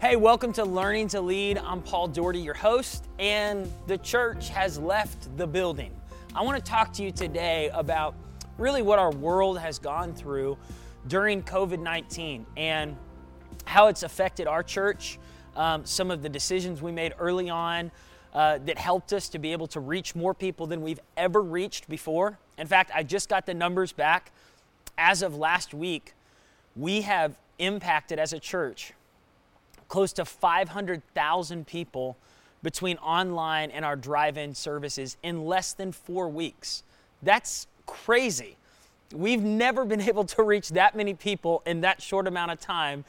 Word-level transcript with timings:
Hey, 0.00 0.14
welcome 0.14 0.52
to 0.52 0.64
Learning 0.64 1.08
to 1.08 1.20
Lead. 1.20 1.58
I'm 1.58 1.82
Paul 1.82 2.06
Daugherty, 2.06 2.38
your 2.38 2.54
host, 2.54 3.08
and 3.18 3.68
the 3.88 3.98
church 3.98 4.48
has 4.50 4.78
left 4.78 5.36
the 5.36 5.44
building. 5.44 5.90
I 6.36 6.42
want 6.42 6.56
to 6.56 6.62
talk 6.62 6.92
to 6.92 7.02
you 7.02 7.10
today 7.10 7.68
about 7.74 8.14
really 8.58 8.80
what 8.80 9.00
our 9.00 9.10
world 9.10 9.58
has 9.58 9.80
gone 9.80 10.14
through 10.14 10.56
during 11.08 11.42
COVID 11.42 11.80
19 11.80 12.46
and 12.56 12.96
how 13.64 13.88
it's 13.88 14.04
affected 14.04 14.46
our 14.46 14.62
church, 14.62 15.18
um, 15.56 15.84
some 15.84 16.12
of 16.12 16.22
the 16.22 16.28
decisions 16.28 16.80
we 16.80 16.92
made 16.92 17.12
early 17.18 17.50
on 17.50 17.90
uh, 18.34 18.58
that 18.58 18.78
helped 18.78 19.12
us 19.12 19.28
to 19.30 19.40
be 19.40 19.50
able 19.50 19.66
to 19.66 19.80
reach 19.80 20.14
more 20.14 20.32
people 20.32 20.68
than 20.68 20.80
we've 20.80 21.00
ever 21.16 21.42
reached 21.42 21.88
before. 21.88 22.38
In 22.56 22.68
fact, 22.68 22.92
I 22.94 23.02
just 23.02 23.28
got 23.28 23.46
the 23.46 23.54
numbers 23.54 23.90
back. 23.90 24.30
As 24.96 25.22
of 25.22 25.36
last 25.36 25.74
week, 25.74 26.14
we 26.76 27.00
have 27.00 27.36
impacted 27.58 28.20
as 28.20 28.32
a 28.32 28.38
church 28.38 28.92
close 29.88 30.12
to 30.14 30.24
500,000 30.24 31.66
people 31.66 32.16
between 32.62 32.96
online 32.98 33.70
and 33.70 33.84
our 33.84 33.96
drive 33.96 34.36
in 34.36 34.54
services 34.54 35.16
in 35.22 35.44
less 35.44 35.72
than 35.72 35.92
four 35.92 36.28
weeks. 36.28 36.82
That's 37.22 37.66
crazy. 37.86 38.56
We've 39.12 39.42
never 39.42 39.84
been 39.84 40.00
able 40.12 40.24
to 40.24 40.42
reach 40.42 40.70
that 40.70 40.96
many 40.96 41.14
people 41.14 41.62
in 41.66 41.80
that 41.82 42.02
short 42.02 42.26
amount 42.26 42.52
of 42.52 42.60
time. 42.60 43.04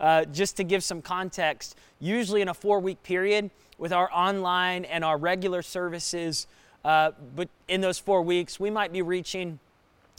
Uh, 0.00 0.24
just 0.24 0.56
to 0.56 0.64
give 0.64 0.82
some 0.82 1.00
context, 1.00 1.76
usually 2.00 2.40
in 2.40 2.48
a 2.48 2.54
four 2.54 2.80
week 2.80 3.00
period 3.04 3.48
with 3.78 3.92
our 3.92 4.10
online 4.12 4.84
and 4.84 5.04
our 5.04 5.16
regular 5.16 5.62
services, 5.62 6.48
uh, 6.84 7.12
but 7.36 7.48
in 7.68 7.80
those 7.80 7.98
four 7.98 8.20
weeks, 8.20 8.58
we 8.58 8.70
might 8.70 8.92
be 8.92 9.02
reaching 9.02 9.58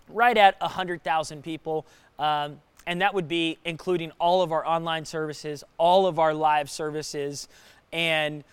right 0.08 0.38
at 0.38 0.60
100,000 0.62 1.44
people. 1.44 1.86
Um, 2.18 2.62
and 2.88 3.02
that 3.02 3.14
would 3.14 3.28
be 3.28 3.58
including 3.66 4.12
all 4.20 4.42
of 4.42 4.52
our 4.52 4.66
online 4.66 5.06
services, 5.06 5.64
all 5.78 6.08
of 6.08 6.20
our 6.20 6.34
live 6.34 6.70
services, 6.70 7.48
and 7.92 8.44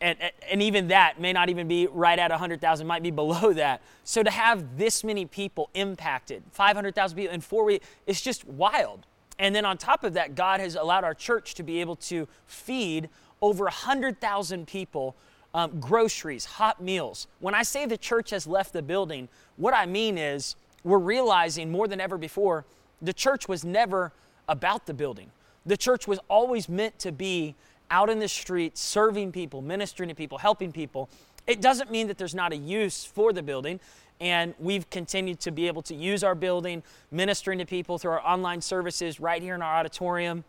and, 0.00 0.18
and 0.50 0.60
even 0.62 0.88
that 0.88 1.20
may 1.20 1.32
not 1.32 1.48
even 1.48 1.68
be 1.68 1.86
right 1.86 2.18
at 2.18 2.30
100,000, 2.30 2.86
might 2.86 3.02
be 3.02 3.10
below 3.10 3.52
that. 3.54 3.80
So 4.04 4.22
to 4.22 4.30
have 4.30 4.76
this 4.76 5.02
many 5.02 5.24
people 5.24 5.70
impacted, 5.74 6.42
500,000 6.52 7.16
people 7.16 7.34
in 7.34 7.40
four 7.40 7.64
weeks, 7.64 7.86
it's 8.06 8.20
just 8.20 8.44
wild. 8.46 9.06
And 9.38 9.54
then 9.54 9.64
on 9.64 9.78
top 9.78 10.04
of 10.04 10.14
that, 10.14 10.34
God 10.34 10.60
has 10.60 10.76
allowed 10.76 11.04
our 11.04 11.14
church 11.14 11.54
to 11.54 11.62
be 11.62 11.80
able 11.80 11.96
to 11.96 12.28
feed 12.46 13.08
over 13.40 13.64
100,000 13.64 14.66
people 14.66 15.14
um, 15.54 15.80
groceries, 15.80 16.44
hot 16.44 16.82
meals. 16.82 17.26
When 17.40 17.54
I 17.54 17.62
say 17.62 17.86
the 17.86 17.96
church 17.96 18.30
has 18.30 18.46
left 18.46 18.74
the 18.74 18.82
building, 18.82 19.28
what 19.56 19.72
I 19.72 19.86
mean 19.86 20.18
is 20.18 20.56
we're 20.84 20.98
realizing 20.98 21.70
more 21.70 21.88
than 21.88 22.00
ever 22.00 22.18
before 22.18 22.64
the 23.00 23.12
church 23.12 23.48
was 23.48 23.64
never 23.64 24.12
about 24.48 24.86
the 24.86 24.94
building. 24.94 25.30
The 25.64 25.76
church 25.76 26.06
was 26.06 26.18
always 26.28 26.68
meant 26.68 26.98
to 27.00 27.12
be 27.12 27.54
out 27.90 28.10
in 28.10 28.18
the 28.18 28.28
streets, 28.28 28.80
serving 28.80 29.32
people, 29.32 29.62
ministering 29.62 30.08
to 30.08 30.14
people, 30.14 30.38
helping 30.38 30.72
people. 30.72 31.08
It 31.46 31.60
doesn't 31.60 31.90
mean 31.90 32.08
that 32.08 32.18
there's 32.18 32.34
not 32.34 32.52
a 32.52 32.56
use 32.56 33.04
for 33.04 33.32
the 33.32 33.42
building. 33.42 33.80
And 34.20 34.54
we've 34.58 34.88
continued 34.88 35.40
to 35.40 35.50
be 35.50 35.66
able 35.66 35.82
to 35.82 35.94
use 35.94 36.24
our 36.24 36.34
building, 36.34 36.82
ministering 37.10 37.58
to 37.58 37.66
people 37.66 37.98
through 37.98 38.12
our 38.12 38.26
online 38.26 38.62
services 38.62 39.20
right 39.20 39.42
here 39.42 39.54
in 39.54 39.62
our 39.62 39.74
auditorium. 39.76 40.44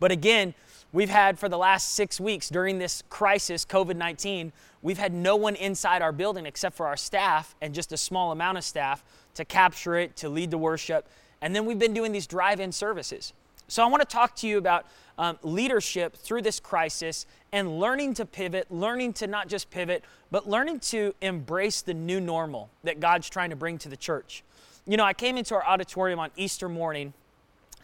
But 0.00 0.10
again, 0.10 0.54
we've 0.92 1.10
had 1.10 1.38
for 1.38 1.48
the 1.48 1.58
last 1.58 1.94
six 1.94 2.18
weeks 2.18 2.48
during 2.48 2.78
this 2.78 3.02
crisis, 3.10 3.64
COVID 3.66 3.96
19, 3.96 4.52
we've 4.80 4.98
had 4.98 5.12
no 5.12 5.36
one 5.36 5.54
inside 5.54 6.00
our 6.00 6.12
building 6.12 6.46
except 6.46 6.76
for 6.76 6.86
our 6.86 6.96
staff 6.96 7.54
and 7.60 7.74
just 7.74 7.92
a 7.92 7.96
small 7.96 8.32
amount 8.32 8.58
of 8.58 8.64
staff 8.64 9.04
to 9.34 9.44
capture 9.44 9.96
it, 9.96 10.16
to 10.16 10.28
lead 10.28 10.50
the 10.50 10.58
worship, 10.58 11.06
and 11.42 11.54
then 11.54 11.66
we've 11.66 11.78
been 11.78 11.92
doing 11.92 12.12
these 12.12 12.26
drive 12.26 12.60
in 12.60 12.72
services. 12.72 13.34
So 13.68 13.82
I 13.82 13.86
want 13.86 14.00
to 14.00 14.08
talk 14.08 14.36
to 14.36 14.46
you 14.46 14.58
about 14.58 14.86
um, 15.18 15.38
leadership 15.42 16.16
through 16.16 16.42
this 16.42 16.60
crisis 16.60 17.26
and 17.52 17.78
learning 17.78 18.14
to 18.14 18.24
pivot, 18.24 18.70
learning 18.70 19.12
to 19.14 19.26
not 19.26 19.48
just 19.48 19.70
pivot, 19.70 20.04
but 20.30 20.48
learning 20.48 20.80
to 20.80 21.14
embrace 21.20 21.82
the 21.82 21.94
new 21.94 22.20
normal 22.20 22.70
that 22.84 23.00
God's 23.00 23.28
trying 23.28 23.50
to 23.50 23.56
bring 23.56 23.76
to 23.78 23.88
the 23.88 23.96
church. 23.96 24.42
You 24.86 24.96
know, 24.96 25.04
I 25.04 25.12
came 25.12 25.36
into 25.36 25.54
our 25.54 25.64
auditorium 25.64 26.18
on 26.18 26.30
Easter 26.36 26.68
morning 26.68 27.12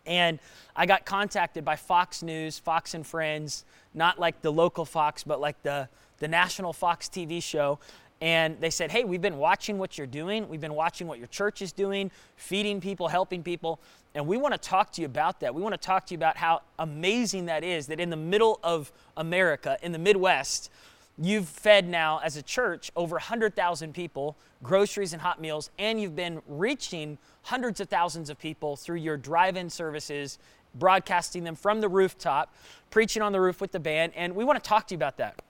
and 0.06 0.38
I 0.74 0.86
got 0.86 1.04
contacted 1.04 1.64
by 1.64 1.76
Fox 1.76 2.22
News, 2.22 2.58
Fox 2.58 2.94
and 2.94 3.06
Friends, 3.06 3.64
not 3.92 4.18
like 4.18 4.40
the 4.40 4.52
local 4.52 4.84
Fox, 4.84 5.22
but 5.22 5.40
like 5.40 5.62
the, 5.62 5.88
the 6.18 6.28
national 6.28 6.72
Fox 6.72 7.08
TV 7.08 7.42
show 7.42 7.78
and 8.20 8.60
they 8.60 8.70
said, 8.70 8.90
Hey, 8.90 9.04
we've 9.04 9.20
been 9.20 9.38
watching 9.38 9.78
what 9.78 9.96
you're 9.96 10.06
doing. 10.06 10.48
We've 10.48 10.60
been 10.60 10.74
watching 10.74 11.06
what 11.06 11.18
your 11.18 11.28
church 11.28 11.62
is 11.62 11.72
doing, 11.72 12.10
feeding 12.36 12.80
people, 12.80 13.08
helping 13.08 13.42
people. 13.42 13.80
And 14.14 14.26
we 14.26 14.36
want 14.36 14.54
to 14.54 14.58
talk 14.58 14.90
to 14.92 15.00
you 15.00 15.06
about 15.06 15.40
that. 15.40 15.54
We 15.54 15.62
want 15.62 15.74
to 15.74 15.80
talk 15.80 16.06
to 16.06 16.14
you 16.14 16.18
about 16.18 16.36
how 16.36 16.62
amazing 16.78 17.46
that 17.46 17.62
is 17.62 17.86
that 17.86 18.00
in 18.00 18.10
the 18.10 18.16
middle 18.16 18.58
of 18.62 18.90
America, 19.16 19.78
in 19.82 19.92
the 19.92 19.98
Midwest, 19.98 20.70
you've 21.16 21.48
fed 21.48 21.88
now 21.88 22.18
as 22.18 22.36
a 22.36 22.42
church 22.42 22.90
over 22.96 23.14
100,000 23.14 23.92
people 23.92 24.36
groceries 24.62 25.12
and 25.12 25.22
hot 25.22 25.40
meals, 25.40 25.70
and 25.78 26.00
you've 26.00 26.16
been 26.16 26.42
reaching 26.46 27.18
hundreds 27.42 27.80
of 27.80 27.88
thousands 27.88 28.30
of 28.30 28.38
people 28.38 28.76
through 28.76 28.96
your 28.96 29.16
drive 29.16 29.56
in 29.56 29.70
services, 29.70 30.38
broadcasting 30.74 31.44
them 31.44 31.54
from 31.54 31.80
the 31.80 31.88
rooftop, 31.88 32.54
preaching 32.90 33.22
on 33.22 33.32
the 33.32 33.40
roof 33.40 33.60
with 33.60 33.72
the 33.72 33.80
band. 33.80 34.12
And 34.16 34.34
we 34.34 34.44
want 34.44 34.62
to 34.62 34.68
talk 34.68 34.86
to 34.88 34.94
you 34.94 34.96
about 34.96 35.16
that. 35.18 35.40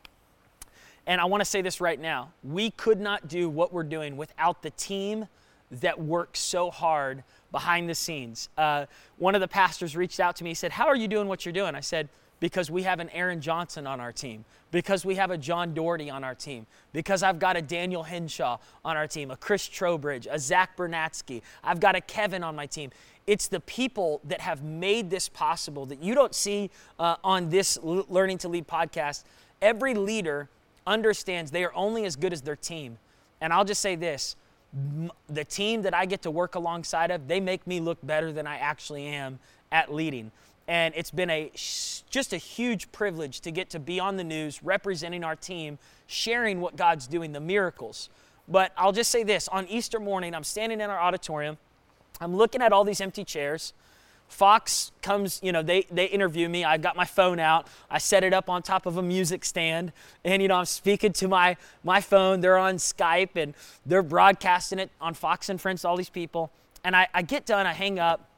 And 1.08 1.22
I 1.22 1.24
want 1.24 1.40
to 1.40 1.46
say 1.46 1.62
this 1.62 1.80
right 1.80 1.98
now 1.98 2.32
we 2.44 2.70
could 2.70 3.00
not 3.00 3.26
do 3.28 3.48
what 3.48 3.72
we're 3.72 3.82
doing 3.82 4.16
without 4.16 4.62
the 4.62 4.70
team 4.70 5.26
that 5.70 6.00
works 6.00 6.38
so 6.38 6.70
hard 6.70 7.24
behind 7.50 7.88
the 7.88 7.94
scenes. 7.94 8.50
Uh, 8.56 8.86
one 9.16 9.34
of 9.34 9.40
the 9.40 9.48
pastors 9.48 9.96
reached 9.96 10.20
out 10.20 10.36
to 10.36 10.44
me. 10.44 10.50
He 10.50 10.54
said, 10.54 10.70
How 10.70 10.86
are 10.86 10.96
you 10.96 11.08
doing 11.08 11.26
what 11.26 11.44
you're 11.44 11.52
doing? 11.52 11.74
I 11.74 11.80
said, 11.80 12.10
Because 12.40 12.70
we 12.70 12.82
have 12.82 13.00
an 13.00 13.08
Aaron 13.10 13.40
Johnson 13.40 13.86
on 13.86 14.00
our 14.00 14.12
team, 14.12 14.44
because 14.70 15.06
we 15.06 15.14
have 15.14 15.30
a 15.30 15.38
John 15.38 15.72
Daugherty 15.72 16.10
on 16.10 16.24
our 16.24 16.34
team, 16.34 16.66
because 16.92 17.22
I've 17.22 17.38
got 17.38 17.56
a 17.56 17.62
Daniel 17.62 18.02
Henshaw 18.02 18.58
on 18.84 18.98
our 18.98 19.06
team, 19.06 19.30
a 19.30 19.36
Chris 19.36 19.66
Trowbridge, 19.66 20.28
a 20.30 20.38
Zach 20.38 20.76
Bernatsky, 20.76 21.40
I've 21.64 21.80
got 21.80 21.96
a 21.96 22.02
Kevin 22.02 22.44
on 22.44 22.54
my 22.54 22.66
team. 22.66 22.90
It's 23.26 23.48
the 23.48 23.60
people 23.60 24.20
that 24.24 24.42
have 24.42 24.62
made 24.62 25.08
this 25.08 25.28
possible 25.28 25.86
that 25.86 26.02
you 26.02 26.14
don't 26.14 26.34
see 26.34 26.70
uh, 26.98 27.16
on 27.24 27.48
this 27.48 27.78
Learning 27.82 28.36
to 28.38 28.48
Lead 28.48 28.68
podcast. 28.68 29.24
Every 29.60 29.94
leader 29.94 30.48
understands 30.88 31.50
they 31.50 31.64
are 31.64 31.74
only 31.74 32.04
as 32.04 32.16
good 32.16 32.32
as 32.32 32.42
their 32.42 32.56
team. 32.56 32.98
And 33.40 33.52
I'll 33.52 33.64
just 33.64 33.80
say 33.80 33.94
this 33.94 34.34
the 35.28 35.44
team 35.44 35.82
that 35.82 35.94
I 35.94 36.04
get 36.04 36.22
to 36.22 36.30
work 36.30 36.54
alongside 36.54 37.10
of, 37.10 37.26
they 37.26 37.40
make 37.40 37.66
me 37.66 37.80
look 37.80 37.98
better 38.02 38.32
than 38.32 38.46
I 38.46 38.58
actually 38.58 39.06
am 39.06 39.38
at 39.72 39.92
leading. 39.92 40.30
And 40.66 40.92
it's 40.94 41.10
been 41.10 41.30
a 41.30 41.50
just 41.54 42.32
a 42.32 42.36
huge 42.36 42.92
privilege 42.92 43.40
to 43.42 43.50
get 43.50 43.70
to 43.70 43.78
be 43.78 43.98
on 43.98 44.16
the 44.16 44.24
news 44.24 44.62
representing 44.62 45.24
our 45.24 45.36
team, 45.36 45.78
sharing 46.06 46.60
what 46.60 46.76
God's 46.76 47.06
doing, 47.06 47.32
the 47.32 47.40
miracles. 47.40 48.10
But 48.46 48.72
I'll 48.76 48.92
just 48.92 49.10
say 49.10 49.22
this 49.22 49.48
on 49.48 49.66
Easter 49.68 49.98
morning, 50.00 50.34
I'm 50.34 50.44
standing 50.44 50.80
in 50.80 50.90
our 50.90 50.98
auditorium, 50.98 51.56
I'm 52.20 52.36
looking 52.36 52.60
at 52.60 52.72
all 52.72 52.84
these 52.84 53.00
empty 53.00 53.24
chairs. 53.24 53.72
Fox 54.28 54.92
comes, 55.02 55.40
you 55.42 55.52
know, 55.52 55.62
they, 55.62 55.86
they 55.90 56.04
interview 56.04 56.48
me. 56.48 56.64
I've 56.64 56.82
got 56.82 56.96
my 56.96 57.04
phone 57.04 57.40
out. 57.40 57.66
I 57.90 57.98
set 57.98 58.22
it 58.22 58.32
up 58.32 58.48
on 58.48 58.62
top 58.62 58.86
of 58.86 58.96
a 58.96 59.02
music 59.02 59.44
stand. 59.44 59.92
And, 60.24 60.42
you 60.42 60.48
know, 60.48 60.56
I'm 60.56 60.66
speaking 60.66 61.12
to 61.14 61.28
my, 61.28 61.56
my 61.82 62.00
phone. 62.00 62.40
They're 62.40 62.58
on 62.58 62.76
Skype 62.76 63.36
and 63.36 63.54
they're 63.86 64.02
broadcasting 64.02 64.78
it 64.78 64.90
on 65.00 65.14
Fox 65.14 65.48
and 65.48 65.60
Friends 65.60 65.82
to 65.82 65.88
all 65.88 65.96
these 65.96 66.10
people. 66.10 66.50
And 66.84 66.94
I, 66.94 67.08
I 67.12 67.22
get 67.22 67.46
done, 67.46 67.66
I 67.66 67.72
hang 67.72 67.98
up, 67.98 68.28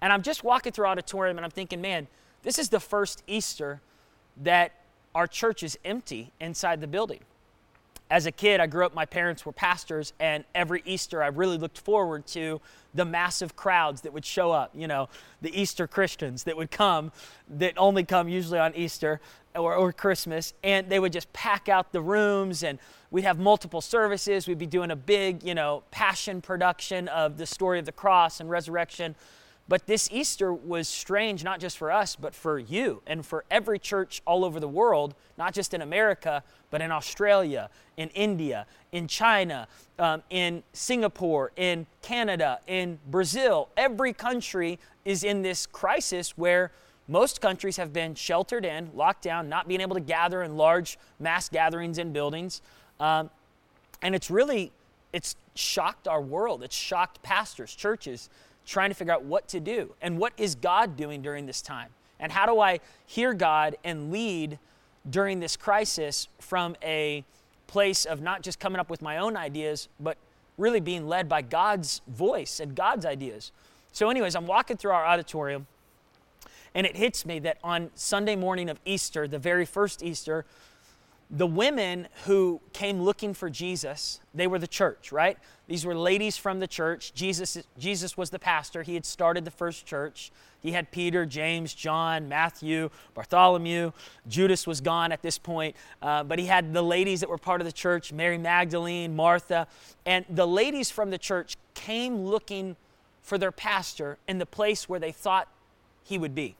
and 0.00 0.12
I'm 0.12 0.22
just 0.22 0.44
walking 0.44 0.72
through 0.72 0.86
auditorium 0.86 1.36
and 1.36 1.44
I'm 1.44 1.50
thinking, 1.50 1.80
man, 1.80 2.06
this 2.42 2.58
is 2.58 2.68
the 2.68 2.80
first 2.80 3.22
Easter 3.26 3.80
that 4.42 4.72
our 5.14 5.26
church 5.26 5.62
is 5.62 5.78
empty 5.84 6.30
inside 6.40 6.80
the 6.80 6.86
building 6.86 7.20
as 8.10 8.26
a 8.26 8.32
kid, 8.32 8.60
I 8.60 8.66
grew 8.66 8.86
up, 8.86 8.94
my 8.94 9.04
parents 9.04 9.44
were 9.44 9.52
pastors, 9.52 10.12
and 10.20 10.44
every 10.54 10.82
Easter 10.84 11.22
I 11.22 11.28
really 11.28 11.58
looked 11.58 11.78
forward 11.78 12.26
to 12.28 12.60
the 12.94 13.04
massive 13.04 13.56
crowds 13.56 14.02
that 14.02 14.12
would 14.12 14.24
show 14.24 14.52
up, 14.52 14.70
you 14.74 14.86
know, 14.86 15.08
the 15.42 15.60
Easter 15.60 15.86
Christians 15.86 16.44
that 16.44 16.56
would 16.56 16.70
come, 16.70 17.10
that 17.48 17.74
only 17.76 18.04
come 18.04 18.28
usually 18.28 18.60
on 18.60 18.74
Easter 18.76 19.20
or, 19.56 19.74
or 19.74 19.92
Christmas, 19.92 20.54
and 20.62 20.88
they 20.88 21.00
would 21.00 21.12
just 21.12 21.32
pack 21.32 21.68
out 21.68 21.92
the 21.92 22.00
rooms, 22.00 22.62
and 22.62 22.78
we'd 23.10 23.24
have 23.24 23.38
multiple 23.38 23.80
services. 23.80 24.46
We'd 24.46 24.58
be 24.58 24.66
doing 24.66 24.92
a 24.92 24.96
big, 24.96 25.42
you 25.42 25.54
know, 25.54 25.82
passion 25.90 26.40
production 26.40 27.08
of 27.08 27.38
the 27.38 27.46
story 27.46 27.78
of 27.80 27.86
the 27.86 27.92
cross 27.92 28.38
and 28.38 28.48
resurrection. 28.48 29.16
But 29.68 29.86
this 29.86 30.08
Easter 30.12 30.52
was 30.52 30.86
strange, 30.86 31.42
not 31.42 31.58
just 31.58 31.76
for 31.76 31.90
us, 31.90 32.14
but 32.14 32.34
for 32.34 32.58
you 32.58 33.02
and 33.06 33.26
for 33.26 33.44
every 33.50 33.80
church 33.80 34.22
all 34.24 34.44
over 34.44 34.60
the 34.60 34.68
world, 34.68 35.14
not 35.36 35.54
just 35.54 35.74
in 35.74 35.82
America, 35.82 36.44
but 36.70 36.80
in 36.80 36.92
Australia, 36.92 37.68
in 37.96 38.08
India, 38.10 38.66
in 38.92 39.08
China, 39.08 39.66
um, 39.98 40.22
in 40.30 40.62
Singapore, 40.72 41.50
in 41.56 41.86
Canada, 42.00 42.60
in 42.68 43.00
Brazil. 43.08 43.68
Every 43.76 44.12
country 44.12 44.78
is 45.04 45.24
in 45.24 45.42
this 45.42 45.66
crisis 45.66 46.38
where 46.38 46.70
most 47.08 47.40
countries 47.40 47.76
have 47.76 47.92
been 47.92 48.14
sheltered 48.14 48.64
in, 48.64 48.90
locked 48.94 49.22
down, 49.22 49.48
not 49.48 49.66
being 49.66 49.80
able 49.80 49.94
to 49.94 50.00
gather 50.00 50.44
in 50.44 50.56
large 50.56 50.96
mass 51.18 51.48
gatherings 51.48 51.98
in 51.98 52.12
buildings. 52.12 52.62
Um, 53.00 53.30
and 54.00 54.14
it's 54.14 54.30
really, 54.30 54.70
it's 55.12 55.34
shocked 55.56 56.06
our 56.06 56.20
world. 56.20 56.62
It's 56.62 56.76
shocked 56.76 57.22
pastors, 57.22 57.74
churches 57.74 58.28
trying 58.66 58.90
to 58.90 58.94
figure 58.94 59.14
out 59.14 59.24
what 59.24 59.48
to 59.48 59.60
do 59.60 59.94
and 60.02 60.18
what 60.18 60.32
is 60.36 60.54
God 60.54 60.96
doing 60.96 61.22
during 61.22 61.46
this 61.46 61.62
time. 61.62 61.90
And 62.18 62.32
how 62.32 62.46
do 62.46 62.60
I 62.60 62.80
hear 63.06 63.32
God 63.32 63.76
and 63.84 64.10
lead 64.10 64.58
during 65.08 65.40
this 65.40 65.56
crisis 65.56 66.28
from 66.40 66.76
a 66.82 67.24
place 67.66 68.04
of 68.04 68.20
not 68.20 68.42
just 68.42 68.58
coming 68.58 68.80
up 68.80 68.90
with 68.90 69.02
my 69.02 69.18
own 69.18 69.36
ideas, 69.36 69.88
but 70.00 70.18
really 70.58 70.80
being 70.80 71.06
led 71.06 71.28
by 71.28 71.42
God's 71.42 72.00
voice 72.08 72.58
and 72.58 72.74
God's 72.74 73.06
ideas? 73.06 73.52
So, 73.92 74.10
anyways, 74.10 74.34
I'm 74.34 74.46
walking 74.46 74.76
through 74.76 74.92
our 74.92 75.06
auditorium, 75.06 75.66
and 76.74 76.86
it 76.86 76.96
hits 76.96 77.24
me 77.24 77.38
that 77.40 77.58
on 77.62 77.90
Sunday 77.94 78.36
morning 78.36 78.68
of 78.68 78.80
Easter, 78.84 79.28
the 79.28 79.38
very 79.38 79.64
first 79.64 80.02
Easter, 80.02 80.44
the 81.30 81.46
women 81.46 82.06
who 82.24 82.60
came 82.72 83.00
looking 83.00 83.34
for 83.34 83.50
Jesus, 83.50 84.20
they 84.34 84.46
were 84.46 84.58
the 84.58 84.68
church, 84.68 85.10
right? 85.10 85.36
These 85.66 85.84
were 85.84 85.96
ladies 85.96 86.36
from 86.36 86.60
the 86.60 86.68
church. 86.68 87.12
Jesus, 87.14 87.58
Jesus 87.78 88.16
was 88.16 88.30
the 88.30 88.38
pastor. 88.38 88.84
He 88.84 88.94
had 88.94 89.04
started 89.04 89.44
the 89.44 89.50
first 89.50 89.84
church. 89.84 90.30
He 90.60 90.72
had 90.72 90.92
Peter, 90.92 91.26
James, 91.26 91.74
John, 91.74 92.28
Matthew, 92.28 92.90
Bartholomew. 93.14 93.90
Judas 94.28 94.66
was 94.66 94.80
gone 94.80 95.10
at 95.10 95.22
this 95.22 95.38
point. 95.38 95.74
Uh, 96.00 96.22
but 96.22 96.38
he 96.38 96.46
had 96.46 96.72
the 96.72 96.82
ladies 96.82 97.20
that 97.20 97.28
were 97.28 97.38
part 97.38 97.60
of 97.60 97.64
the 97.66 97.72
church 97.72 98.12
Mary 98.12 98.38
Magdalene, 98.38 99.16
Martha. 99.16 99.66
And 100.04 100.24
the 100.30 100.46
ladies 100.46 100.92
from 100.92 101.10
the 101.10 101.18
church 101.18 101.56
came 101.74 102.24
looking 102.24 102.76
for 103.22 103.36
their 103.36 103.52
pastor 103.52 104.18
in 104.28 104.38
the 104.38 104.46
place 104.46 104.88
where 104.88 105.00
they 105.00 105.12
thought 105.12 105.48
he 106.04 106.18
would 106.18 106.34
be. 106.34 106.54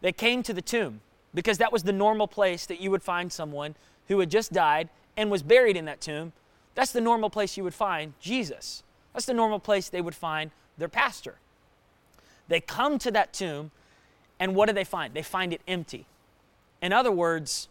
They 0.00 0.12
came 0.12 0.42
to 0.42 0.52
the 0.52 0.62
tomb 0.62 1.00
because 1.34 1.58
that 1.58 1.72
was 1.72 1.82
the 1.82 1.92
normal 1.92 2.26
place 2.26 2.66
that 2.66 2.80
you 2.80 2.90
would 2.90 3.02
find 3.02 3.32
someone 3.32 3.74
who 4.08 4.18
had 4.20 4.30
just 4.30 4.52
died 4.52 4.88
and 5.16 5.30
was 5.30 5.42
buried 5.42 5.76
in 5.76 5.84
that 5.84 6.00
tomb. 6.00 6.32
That's 6.74 6.92
the 6.92 7.00
normal 7.00 7.30
place 7.30 7.56
you 7.56 7.64
would 7.64 7.74
find 7.74 8.14
Jesus. 8.20 8.82
That's 9.12 9.26
the 9.26 9.34
normal 9.34 9.58
place 9.58 9.88
they 9.88 10.00
would 10.00 10.14
find 10.14 10.50
their 10.78 10.88
pastor. 10.88 11.36
They 12.46 12.60
come 12.60 12.98
to 13.00 13.10
that 13.10 13.32
tomb, 13.32 13.70
and 14.40 14.54
what 14.54 14.66
do 14.66 14.72
they 14.72 14.84
find? 14.84 15.12
They 15.12 15.22
find 15.22 15.52
it 15.52 15.60
empty. 15.68 16.06
In 16.80 16.92
other 16.92 17.12
words, 17.12 17.68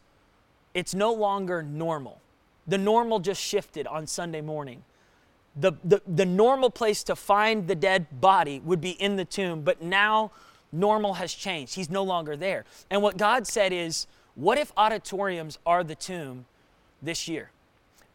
it's 0.73 0.93
no 0.93 1.13
longer 1.13 1.63
normal. 1.63 2.21
The 2.67 2.77
normal 2.77 3.19
just 3.19 3.41
shifted 3.41 3.87
on 3.87 4.05
Sunday 4.07 4.41
morning. 4.41 4.83
The, 5.55 5.71
the, 5.83 6.01
the 6.05 6.25
normal 6.25 6.69
place 6.69 7.03
to 7.05 7.15
find 7.15 7.67
the 7.67 7.75
dead 7.75 8.21
body 8.21 8.59
would 8.59 8.81
be 8.81 8.91
in 8.91 9.15
the 9.15 9.25
tomb, 9.25 9.61
but 9.61 9.81
now 9.81 10.31
normal 10.71 11.15
has 11.15 11.33
changed. 11.33 11.75
He's 11.75 11.89
no 11.89 12.03
longer 12.03 12.35
there. 12.35 12.65
And 12.89 13.01
what 13.01 13.17
God 13.17 13.47
said 13.47 13.73
is, 13.73 14.07
what 14.35 14.57
if 14.57 14.71
auditoriums 14.77 15.57
are 15.65 15.83
the 15.83 15.95
tomb 15.95 16.45
this 17.01 17.27
year? 17.27 17.51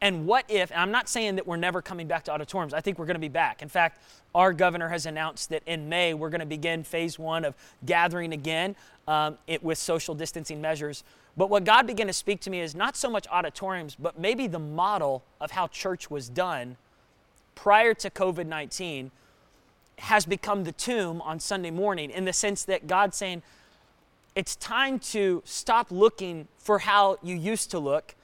And 0.00 0.26
what 0.26 0.44
if, 0.48 0.72
and 0.72 0.80
I'm 0.80 0.90
not 0.90 1.08
saying 1.08 1.36
that 1.36 1.46
we're 1.46 1.56
never 1.56 1.80
coming 1.80 2.08
back 2.08 2.24
to 2.24 2.32
auditoriums, 2.32 2.74
I 2.74 2.80
think 2.80 2.98
we're 2.98 3.06
going 3.06 3.14
to 3.14 3.20
be 3.20 3.28
back. 3.28 3.62
In 3.62 3.68
fact, 3.68 4.02
our 4.34 4.52
governor 4.52 4.88
has 4.88 5.06
announced 5.06 5.50
that 5.50 5.62
in 5.64 5.88
May 5.88 6.12
we're 6.12 6.28
going 6.28 6.40
to 6.40 6.46
begin 6.46 6.82
phase 6.82 7.20
one 7.20 7.44
of 7.44 7.54
gathering 7.86 8.32
again 8.32 8.74
um, 9.06 9.38
it, 9.46 9.62
with 9.62 9.78
social 9.78 10.16
distancing 10.16 10.60
measures. 10.60 11.04
But 11.36 11.50
what 11.50 11.64
God 11.64 11.86
began 11.86 12.08
to 12.08 12.12
speak 12.12 12.40
to 12.40 12.50
me 12.50 12.60
is 12.60 12.74
not 12.74 12.96
so 12.96 13.08
much 13.08 13.28
auditoriums, 13.28 13.94
but 13.94 14.18
maybe 14.18 14.48
the 14.48 14.58
model 14.58 15.22
of 15.40 15.52
how 15.52 15.68
church 15.68 16.10
was 16.10 16.28
done 16.28 16.76
prior 17.54 17.94
to 17.94 18.10
COVID 18.10 18.46
19 18.46 19.12
has 20.02 20.26
become 20.26 20.64
the 20.64 20.72
tomb 20.72 21.22
on 21.22 21.38
Sunday 21.38 21.70
morning 21.70 22.10
in 22.10 22.24
the 22.24 22.32
sense 22.32 22.64
that 22.64 22.88
God's 22.88 23.16
saying, 23.16 23.40
it's 24.34 24.56
time 24.56 24.98
to 24.98 25.42
stop 25.44 25.92
looking 25.92 26.48
for 26.58 26.80
how 26.80 27.18
you 27.22 27.36
used 27.36 27.70
to 27.70 27.78
look 27.78 28.16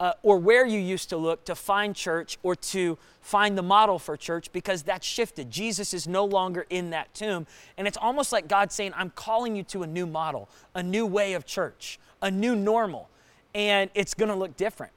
uh, 0.00 0.12
or 0.22 0.38
where 0.38 0.64
you 0.64 0.78
used 0.78 1.10
to 1.10 1.18
look 1.18 1.44
to 1.44 1.54
find 1.54 1.94
church 1.94 2.38
or 2.42 2.56
to 2.56 2.96
find 3.20 3.58
the 3.58 3.62
model 3.62 3.98
for 3.98 4.16
church 4.16 4.50
because 4.52 4.82
that's 4.82 5.06
shifted. 5.06 5.50
Jesus 5.50 5.92
is 5.92 6.08
no 6.08 6.24
longer 6.24 6.64
in 6.70 6.90
that 6.90 7.12
tomb. 7.12 7.46
And 7.76 7.86
it's 7.86 7.98
almost 7.98 8.32
like 8.32 8.48
God 8.48 8.72
saying, 8.72 8.92
I'm 8.96 9.10
calling 9.10 9.54
you 9.54 9.64
to 9.64 9.82
a 9.82 9.86
new 9.86 10.06
model, 10.06 10.48
a 10.74 10.82
new 10.82 11.04
way 11.04 11.34
of 11.34 11.44
church, 11.44 11.98
a 12.22 12.30
new 12.30 12.56
normal. 12.56 13.10
And 13.54 13.90
it's 13.94 14.14
going 14.14 14.30
to 14.30 14.34
look 14.34 14.56
different. 14.56 14.92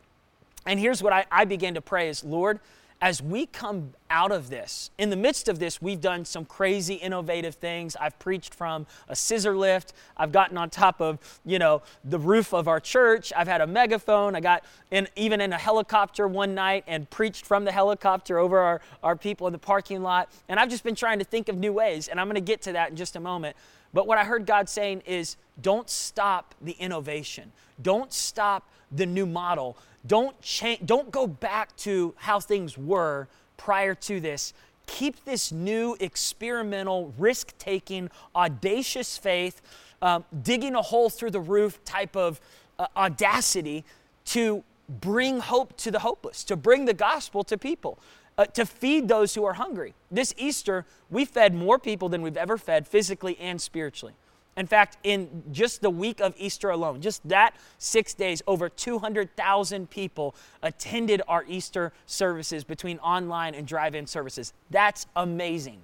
And 0.66 0.80
here's 0.80 1.04
what 1.04 1.12
I, 1.12 1.26
I 1.30 1.44
began 1.44 1.74
to 1.74 1.82
pray 1.82 2.08
is, 2.08 2.24
Lord, 2.24 2.62
as 3.02 3.20
we 3.20 3.48
come 3.48 3.94
out 4.12 4.32
of 4.32 4.52
this, 4.52 4.92
in 5.00 5.10
the 5.10 5.16
midst 5.16 5.48
of 5.48 5.58
this, 5.58 5.82
we've 5.82 6.00
done 6.00 6.24
some 6.24 6.46
crazy 6.46 6.94
innovative 6.96 7.56
things. 7.56 7.96
I've 8.00 8.18
preached 8.20 8.54
from 8.54 8.86
a 9.10 9.16
scissor 9.16 9.58
lift. 9.58 9.94
I've 10.16 10.32
gotten 10.32 10.56
on 10.56 10.70
top 10.70 11.02
of, 11.02 11.18
you 11.44 11.58
know, 11.58 11.82
the 12.04 12.20
roof 12.20 12.54
of 12.54 12.68
our 12.68 12.80
church. 12.80 13.34
I've 13.36 13.48
had 13.48 13.60
a 13.60 13.66
megaphone. 13.66 14.36
I 14.36 14.40
got 14.40 14.64
in, 14.92 15.08
even 15.16 15.42
in 15.42 15.52
a 15.52 15.58
helicopter 15.58 16.28
one 16.28 16.54
night 16.54 16.84
and 16.86 17.10
preached 17.10 17.44
from 17.44 17.66
the 17.66 17.72
helicopter 17.72 18.38
over 18.38 18.60
our, 18.60 18.82
our 19.02 19.16
people 19.16 19.48
in 19.48 19.54
the 19.54 19.60
parking 19.60 20.04
lot. 20.04 20.32
And 20.48 20.60
I've 20.60 20.70
just 20.70 20.84
been 20.84 20.96
trying 20.96 21.18
to 21.18 21.26
think 21.26 21.50
of 21.50 21.58
new 21.58 21.74
ways, 21.74 22.08
and 22.08 22.20
I'm 22.20 22.28
going 22.28 22.36
to 22.36 22.42
get 22.42 22.62
to 22.64 22.74
that 22.74 22.92
in 22.92 22.96
just 22.96 23.16
a 23.16 23.20
moment. 23.20 23.56
But 23.94 24.06
what 24.06 24.20
I 24.20 24.26
heard 24.26 24.46
God 24.46 24.70
saying 24.70 25.02
is 25.08 25.38
don't 25.60 25.90
stop 25.90 26.54
the 26.62 26.74
innovation. 26.74 27.52
Don't 27.82 28.14
stop 28.14 28.70
the 28.92 29.06
new 29.06 29.26
model. 29.26 29.78
Don't 30.06 30.40
change 30.42 30.86
don't 30.86 31.12
go 31.12 31.28
back 31.28 31.76
to 31.78 32.14
how 32.18 32.40
things 32.40 32.78
were 32.78 33.28
prior 33.58 33.94
to 33.96 34.20
this. 34.20 34.54
Keep 34.88 35.24
this 35.26 35.52
new 35.52 35.96
experimental, 36.00 37.14
risk-taking, 37.18 38.10
audacious 38.36 39.18
faith, 39.18 39.62
um, 40.02 40.26
digging 40.44 40.76
a 40.76 40.82
hole 40.82 41.10
through 41.10 41.30
the 41.30 41.40
roof 41.40 41.84
type 41.86 42.16
of 42.16 42.42
uh, 42.80 42.88
audacity 42.98 43.86
to 44.26 44.64
bring 44.90 45.40
hope 45.40 45.78
to 45.78 45.92
the 45.92 46.00
hopeless, 46.00 46.44
to 46.46 46.56
bring 46.56 46.86
the 46.86 46.94
gospel 46.94 47.44
to 47.44 47.58
people. 47.58 48.00
Uh, 48.38 48.46
to 48.46 48.66
feed 48.66 49.10
those 49.10 49.36
who 49.36 49.44
are 49.44 49.54
hungry. 49.54 49.94
This 50.10 50.34
Easter, 50.38 50.86
we 51.10 51.26
fed 51.26 51.54
more 51.54 51.78
people 51.78 52.08
than 52.08 52.22
we've 52.22 52.38
ever 52.38 52.58
fed 52.58 52.88
physically 52.88 53.38
and 53.40 53.62
spiritually. 53.62 54.14
In 54.58 54.68
fact, 54.68 54.98
in 55.04 55.44
just 55.52 55.82
the 55.82 55.90
week 55.90 56.20
of 56.20 56.34
Easter 56.38 56.70
alone, 56.70 57.02
just 57.02 57.28
that 57.30 57.56
six 57.78 58.14
days, 58.14 58.42
over 58.48 58.68
200,000 58.68 59.90
people 59.90 60.36
attended 60.62 61.22
our 61.28 61.46
Easter 61.48 61.94
services 62.06 62.64
between 62.64 63.00
online 63.00 63.56
and 63.56 63.66
drive 63.66 63.96
in 63.96 64.06
services. 64.06 64.52
That's 64.70 65.08
amazing. 65.16 65.82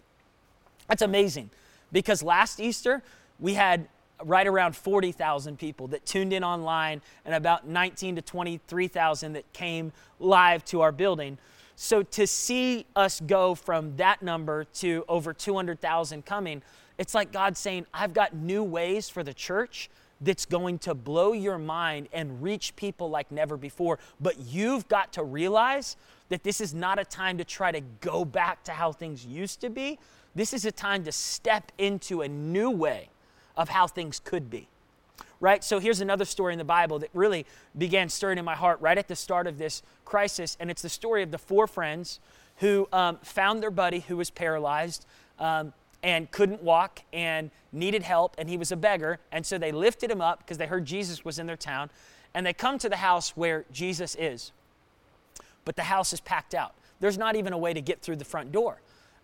That's 0.89 1.01
amazing 1.01 1.49
because 1.91 2.21
last 2.21 2.59
Easter, 2.59 3.03
we 3.39 3.53
had 3.53 3.87
right 4.23 4.47
around 4.47 4.75
40,000 4.75 5.57
people 5.59 5.87
that 5.87 6.05
tuned 6.05 6.33
in 6.33 6.43
online 6.43 7.01
and 7.23 7.35
about 7.35 7.67
19 7.67 8.15
to 8.15 8.21
23,000 8.21 9.33
that 9.33 9.53
came 9.53 9.93
live 10.19 10.65
to 10.65 10.81
our 10.81 10.91
building. 10.91 11.37
So 11.75 12.01
to 12.01 12.25
see 12.25 12.87
us 12.95 13.19
go 13.19 13.53
from 13.53 13.95
that 13.97 14.23
number 14.23 14.63
to 14.75 15.05
over 15.07 15.33
200,000 15.33 16.25
coming, 16.25 16.63
it's 16.97 17.13
like 17.13 17.31
God 17.31 17.57
saying, 17.57 17.85
I've 17.93 18.13
got 18.13 18.35
new 18.35 18.63
ways 18.63 19.09
for 19.09 19.23
the 19.23 19.33
church 19.33 19.89
that's 20.21 20.45
going 20.45 20.79
to 20.79 20.95
blow 20.95 21.33
your 21.33 21.57
mind 21.57 22.09
and 22.11 22.41
reach 22.41 22.75
people 22.75 23.09
like 23.09 23.31
never 23.31 23.55
before. 23.55 23.99
But 24.19 24.39
you've 24.39 24.87
got 24.87 25.13
to 25.13 25.23
realize 25.23 25.95
that 26.29 26.43
this 26.43 26.59
is 26.59 26.73
not 26.73 26.99
a 26.99 27.05
time 27.05 27.37
to 27.37 27.43
try 27.43 27.71
to 27.71 27.81
go 28.01 28.25
back 28.25 28.63
to 28.63 28.71
how 28.71 28.91
things 28.91 29.25
used 29.25 29.61
to 29.61 29.69
be. 29.69 29.99
This 30.35 30.53
is 30.53 30.65
a 30.65 30.71
time 30.71 31.03
to 31.03 31.11
step 31.11 31.71
into 31.77 32.21
a 32.21 32.27
new 32.27 32.69
way 32.69 33.09
of 33.55 33.69
how 33.69 33.87
things 33.87 34.19
could 34.19 34.49
be. 34.49 34.67
Right? 35.39 35.63
So 35.63 35.79
here's 35.79 36.01
another 36.01 36.25
story 36.25 36.53
in 36.53 36.57
the 36.57 36.65
Bible 36.65 36.97
that 36.99 37.09
really 37.13 37.45
began 37.77 38.09
stirring 38.09 38.39
in 38.39 38.45
my 38.45 38.55
heart 38.55 38.81
right 38.81 38.97
at 38.97 39.07
the 39.07 39.15
start 39.15 39.45
of 39.45 39.59
this 39.59 39.83
crisis. 40.03 40.57
And 40.59 40.71
it's 40.71 40.81
the 40.81 40.89
story 40.89 41.21
of 41.21 41.29
the 41.29 41.37
four 41.37 41.67
friends 41.67 42.19
who 42.57 42.87
um, 42.91 43.17
found 43.21 43.61
their 43.61 43.71
buddy 43.71 43.99
who 43.99 44.17
was 44.17 44.31
paralyzed. 44.31 45.05
Um, 45.37 45.73
and 46.03 46.29
couldn't 46.31 46.61
walk 46.61 47.01
and 47.11 47.51
needed 47.71 48.03
help, 48.03 48.35
and 48.37 48.49
he 48.49 48.57
was 48.57 48.71
a 48.71 48.75
beggar. 48.75 49.19
And 49.31 49.45
so 49.45 49.57
they 49.57 49.71
lifted 49.71 50.11
him 50.11 50.21
up 50.21 50.39
because 50.39 50.57
they 50.57 50.67
heard 50.67 50.85
Jesus 50.85 51.25
was 51.25 51.39
in 51.39 51.47
their 51.47 51.57
town, 51.57 51.89
and 52.33 52.45
they 52.45 52.53
come 52.53 52.77
to 52.79 52.89
the 52.89 52.97
house 52.97 53.31
where 53.35 53.65
Jesus 53.71 54.15
is. 54.19 54.51
But 55.65 55.75
the 55.75 55.83
house 55.83 56.13
is 56.13 56.21
packed 56.21 56.53
out. 56.53 56.73
There's 56.99 57.17
not 57.17 57.35
even 57.35 57.53
a 57.53 57.57
way 57.57 57.73
to 57.73 57.81
get 57.81 58.01
through 58.01 58.15
the 58.17 58.25
front 58.25 58.51
door. 58.51 58.79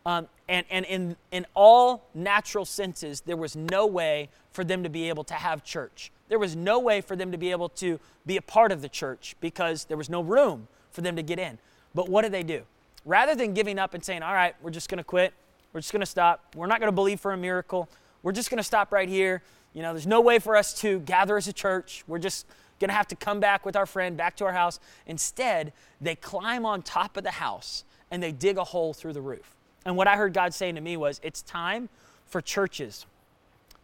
Um, 0.05 0.27
and 0.49 0.65
and 0.69 0.85
in, 0.85 1.15
in 1.31 1.45
all 1.53 2.09
natural 2.13 2.65
senses, 2.65 3.21
there 3.21 3.37
was 3.37 3.55
no 3.55 3.85
way 3.85 4.29
for 4.51 4.63
them 4.63 4.83
to 4.83 4.89
be 4.89 5.07
able 5.09 5.23
to 5.25 5.33
have 5.33 5.63
church. 5.63 6.11
There 6.27 6.39
was 6.39 6.55
no 6.55 6.79
way 6.79 7.01
for 7.01 7.15
them 7.15 7.31
to 7.31 7.37
be 7.37 7.51
able 7.51 7.69
to 7.69 7.99
be 8.25 8.37
a 8.37 8.41
part 8.41 8.71
of 8.71 8.81
the 8.81 8.89
church 8.89 9.35
because 9.39 9.85
there 9.85 9.97
was 9.97 10.09
no 10.09 10.21
room 10.21 10.67
for 10.91 11.01
them 11.01 11.15
to 11.15 11.23
get 11.23 11.39
in. 11.39 11.57
But 11.95 12.09
what 12.09 12.23
did 12.23 12.31
they 12.31 12.43
do? 12.43 12.63
Rather 13.05 13.35
than 13.35 13.53
giving 13.53 13.79
up 13.79 13.93
and 13.93 14.03
saying, 14.03 14.23
All 14.23 14.33
right, 14.33 14.55
we're 14.61 14.71
just 14.71 14.89
going 14.89 14.97
to 14.97 15.03
quit, 15.03 15.33
we're 15.73 15.81
just 15.81 15.91
going 15.91 16.01
to 16.01 16.05
stop. 16.05 16.55
We're 16.55 16.67
not 16.67 16.79
going 16.79 16.87
to 16.87 16.95
believe 16.95 17.19
for 17.19 17.33
a 17.33 17.37
miracle. 17.37 17.89
We're 18.21 18.31
just 18.31 18.49
going 18.49 18.59
to 18.59 18.63
stop 18.63 18.91
right 18.91 19.09
here. 19.09 19.41
You 19.73 19.81
know, 19.81 19.91
there's 19.91 20.07
no 20.07 20.21
way 20.21 20.39
for 20.39 20.55
us 20.55 20.73
to 20.81 20.99
gather 20.99 21.35
as 21.35 21.47
a 21.47 21.53
church. 21.53 22.03
We're 22.07 22.19
just 22.19 22.45
going 22.79 22.89
to 22.89 22.95
have 22.95 23.07
to 23.07 23.15
come 23.15 23.39
back 23.39 23.65
with 23.65 23.75
our 23.75 23.85
friend 23.85 24.15
back 24.15 24.35
to 24.37 24.45
our 24.45 24.53
house. 24.53 24.79
Instead, 25.07 25.73
they 25.99 26.15
climb 26.15 26.65
on 26.65 26.83
top 26.83 27.17
of 27.17 27.23
the 27.23 27.31
house 27.31 27.83
and 28.11 28.21
they 28.21 28.31
dig 28.31 28.57
a 28.57 28.63
hole 28.63 28.93
through 28.93 29.13
the 29.13 29.21
roof. 29.21 29.55
And 29.85 29.97
what 29.97 30.07
I 30.07 30.15
heard 30.15 30.33
God 30.33 30.53
saying 30.53 30.75
to 30.75 30.81
me 30.81 30.95
was, 30.95 31.19
it's 31.23 31.41
time 31.41 31.89
for 32.25 32.39
churches 32.39 33.05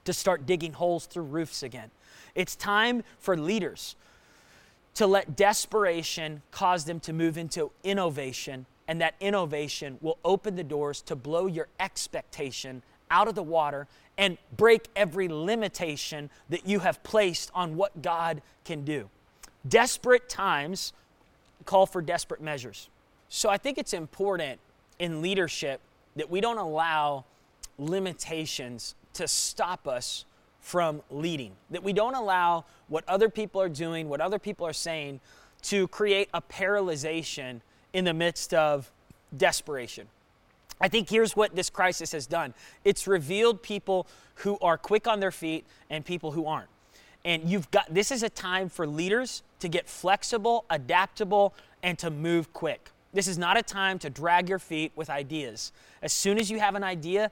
to 0.05 0.13
start 0.13 0.45
digging 0.45 0.73
holes 0.73 1.05
through 1.05 1.23
roofs 1.23 1.63
again. 1.63 1.91
It's 2.35 2.55
time 2.55 3.03
for 3.17 3.35
leaders 3.35 3.95
to 4.95 5.07
let 5.07 5.35
desperation 5.35 6.41
cause 6.51 6.85
them 6.85 6.99
to 7.01 7.13
move 7.13 7.37
into 7.37 7.71
innovation 7.83 8.65
and 8.89 8.99
that 9.01 9.13
innovation 9.19 9.99
will 10.01 10.17
open 10.25 10.55
the 10.55 10.63
doors 10.63 10.99
to 11.03 11.15
blow 11.15 11.45
your 11.45 11.67
expectation 11.79 12.81
out 13.11 13.27
of 13.27 13.35
the 13.35 13.43
water 13.43 13.87
and 14.17 14.35
break 14.57 14.87
every 14.95 15.27
limitation 15.27 16.27
that 16.49 16.67
you 16.67 16.79
have 16.79 17.01
placed 17.03 17.51
on 17.53 17.75
what 17.75 18.01
God 18.01 18.41
can 18.65 18.83
do. 18.83 19.07
Desperate 19.67 20.27
times 20.27 20.91
call 21.65 21.85
for 21.85 22.01
desperate 22.01 22.41
measures. 22.41 22.89
So 23.29 23.47
I 23.47 23.57
think 23.57 23.77
it's 23.77 23.93
important 23.93 24.59
in 24.97 25.21
leadership 25.21 25.81
that 26.15 26.31
we 26.31 26.41
don't 26.41 26.57
allow 26.57 27.25
limitations 27.77 28.95
to 29.13 29.27
stop 29.27 29.87
us 29.87 30.25
from 30.61 31.03
leading, 31.11 31.51
that 31.69 31.83
we 31.83 31.93
don't 31.93 32.15
allow 32.15 32.65
what 32.87 33.03
other 33.07 33.29
people 33.29 33.61
are 33.61 33.69
doing, 33.69 34.09
what 34.09 34.19
other 34.19 34.39
people 34.39 34.65
are 34.65 34.73
saying, 34.73 35.19
to 35.61 35.87
create 35.89 36.27
a 36.33 36.41
paralyzation 36.41 37.61
in 37.93 38.05
the 38.05 38.13
midst 38.13 38.53
of 38.53 38.91
desperation. 39.35 40.07
I 40.81 40.87
think 40.87 41.09
here's 41.09 41.35
what 41.35 41.55
this 41.55 41.69
crisis 41.69 42.11
has 42.13 42.25
done 42.25 42.53
it's 42.83 43.07
revealed 43.07 43.61
people 43.61 44.07
who 44.35 44.57
are 44.61 44.77
quick 44.77 45.07
on 45.07 45.19
their 45.19 45.31
feet 45.31 45.65
and 45.89 46.05
people 46.05 46.31
who 46.31 46.45
aren't. 46.45 46.69
And 47.25 47.49
you've 47.49 47.69
got 47.71 47.93
this 47.93 48.11
is 48.11 48.23
a 48.23 48.29
time 48.29 48.69
for 48.69 48.87
leaders 48.87 49.43
to 49.59 49.67
get 49.67 49.87
flexible, 49.87 50.65
adaptable, 50.69 51.53
and 51.83 51.97
to 51.99 52.09
move 52.09 52.53
quick. 52.53 52.91
This 53.13 53.27
is 53.27 53.37
not 53.37 53.57
a 53.57 53.63
time 53.63 53.99
to 53.99 54.09
drag 54.09 54.47
your 54.47 54.59
feet 54.59 54.91
with 54.95 55.09
ideas. 55.09 55.71
As 56.01 56.13
soon 56.13 56.37
as 56.37 56.49
you 56.49 56.59
have 56.59 56.75
an 56.75 56.83
idea, 56.83 57.31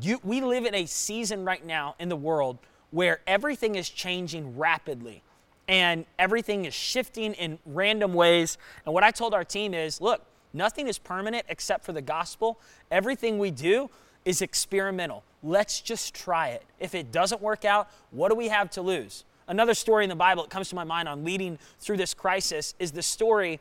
you, 0.00 0.20
we 0.24 0.40
live 0.40 0.64
in 0.64 0.74
a 0.74 0.86
season 0.86 1.44
right 1.44 1.64
now 1.64 1.94
in 1.98 2.08
the 2.08 2.16
world 2.16 2.58
where 2.90 3.20
everything 3.26 3.74
is 3.76 3.88
changing 3.88 4.56
rapidly 4.56 5.22
and 5.70 6.04
everything 6.18 6.64
is 6.64 6.74
shifting 6.74 7.32
in 7.34 7.56
random 7.64 8.12
ways. 8.12 8.58
And 8.84 8.92
what 8.92 9.04
I 9.04 9.12
told 9.12 9.32
our 9.32 9.44
team 9.44 9.72
is 9.72 10.00
look, 10.00 10.26
nothing 10.52 10.88
is 10.88 10.98
permanent 10.98 11.46
except 11.48 11.84
for 11.84 11.92
the 11.92 12.02
gospel. 12.02 12.58
Everything 12.90 13.38
we 13.38 13.52
do 13.52 13.88
is 14.24 14.42
experimental. 14.42 15.22
Let's 15.44 15.80
just 15.80 16.12
try 16.12 16.48
it. 16.48 16.64
If 16.80 16.96
it 16.96 17.12
doesn't 17.12 17.40
work 17.40 17.64
out, 17.64 17.88
what 18.10 18.30
do 18.30 18.34
we 18.34 18.48
have 18.48 18.68
to 18.72 18.82
lose? 18.82 19.24
Another 19.46 19.74
story 19.74 20.04
in 20.04 20.10
the 20.10 20.16
Bible 20.16 20.42
that 20.42 20.50
comes 20.50 20.68
to 20.70 20.74
my 20.74 20.82
mind 20.82 21.08
on 21.08 21.24
leading 21.24 21.56
through 21.78 21.98
this 21.98 22.14
crisis 22.14 22.74
is 22.80 22.90
the 22.90 23.02
story, 23.02 23.60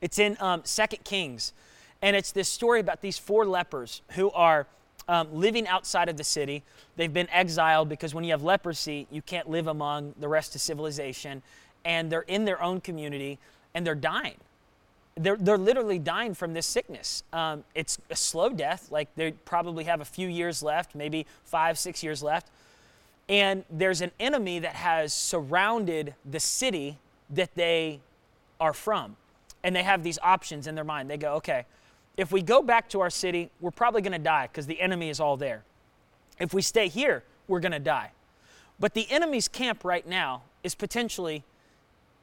it's 0.00 0.18
in 0.18 0.38
um, 0.40 0.62
2 0.62 0.84
Kings. 1.04 1.52
And 2.00 2.16
it's 2.16 2.32
this 2.32 2.48
story 2.48 2.80
about 2.80 3.02
these 3.02 3.18
four 3.18 3.44
lepers 3.44 4.00
who 4.12 4.30
are 4.30 4.66
um, 5.08 5.28
living 5.32 5.66
outside 5.66 6.08
of 6.08 6.16
the 6.16 6.24
city. 6.24 6.62
They've 6.96 7.12
been 7.12 7.30
exiled 7.30 7.88
because 7.88 8.14
when 8.14 8.24
you 8.24 8.30
have 8.30 8.42
leprosy, 8.42 9.06
you 9.10 9.22
can't 9.22 9.48
live 9.48 9.66
among 9.66 10.14
the 10.18 10.28
rest 10.28 10.54
of 10.54 10.60
civilization. 10.60 11.42
And 11.84 12.10
they're 12.10 12.22
in 12.22 12.44
their 12.44 12.62
own 12.62 12.80
community 12.80 13.38
and 13.74 13.86
they're 13.86 13.94
dying. 13.94 14.36
They're, 15.16 15.36
they're 15.36 15.58
literally 15.58 15.98
dying 15.98 16.34
from 16.34 16.54
this 16.54 16.66
sickness. 16.66 17.24
Um, 17.32 17.64
it's 17.74 17.98
a 18.10 18.16
slow 18.16 18.50
death, 18.50 18.90
like 18.90 19.14
they 19.16 19.32
probably 19.32 19.84
have 19.84 20.00
a 20.00 20.04
few 20.04 20.28
years 20.28 20.62
left, 20.62 20.94
maybe 20.94 21.26
five, 21.44 21.78
six 21.78 22.02
years 22.02 22.22
left. 22.22 22.48
And 23.28 23.64
there's 23.70 24.00
an 24.00 24.12
enemy 24.18 24.58
that 24.60 24.74
has 24.74 25.12
surrounded 25.12 26.14
the 26.28 26.40
city 26.40 26.98
that 27.30 27.54
they 27.54 28.00
are 28.60 28.72
from. 28.72 29.16
And 29.62 29.76
they 29.76 29.82
have 29.82 30.02
these 30.02 30.18
options 30.22 30.66
in 30.66 30.74
their 30.74 30.84
mind. 30.84 31.10
They 31.10 31.16
go, 31.16 31.34
okay, 31.34 31.66
if 32.16 32.32
we 32.32 32.42
go 32.42 32.62
back 32.62 32.88
to 32.90 33.00
our 33.00 33.10
city, 33.10 33.50
we're 33.60 33.70
probably 33.70 34.02
going 34.02 34.12
to 34.12 34.18
die 34.18 34.46
because 34.46 34.66
the 34.66 34.80
enemy 34.80 35.08
is 35.08 35.20
all 35.20 35.36
there. 35.36 35.64
If 36.38 36.54
we 36.54 36.62
stay 36.62 36.88
here, 36.88 37.22
we're 37.48 37.60
going 37.60 37.72
to 37.72 37.78
die. 37.78 38.12
But 38.78 38.94
the 38.94 39.10
enemy's 39.10 39.48
camp 39.48 39.84
right 39.84 40.06
now 40.06 40.42
is 40.64 40.74
potentially 40.74 41.44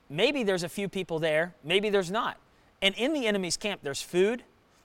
maybe 0.09 0.43
there's 0.43 0.63
a 0.63 0.69
few 0.69 0.89
people 0.89 1.19
there, 1.19 1.53
maybe 1.63 1.89
there's 1.89 2.11
not. 2.11 2.37
And 2.81 2.95
in 2.95 3.13
the 3.13 3.27
enemy's 3.27 3.57
camp, 3.57 3.81
there's 3.83 4.01
food, 4.01 4.43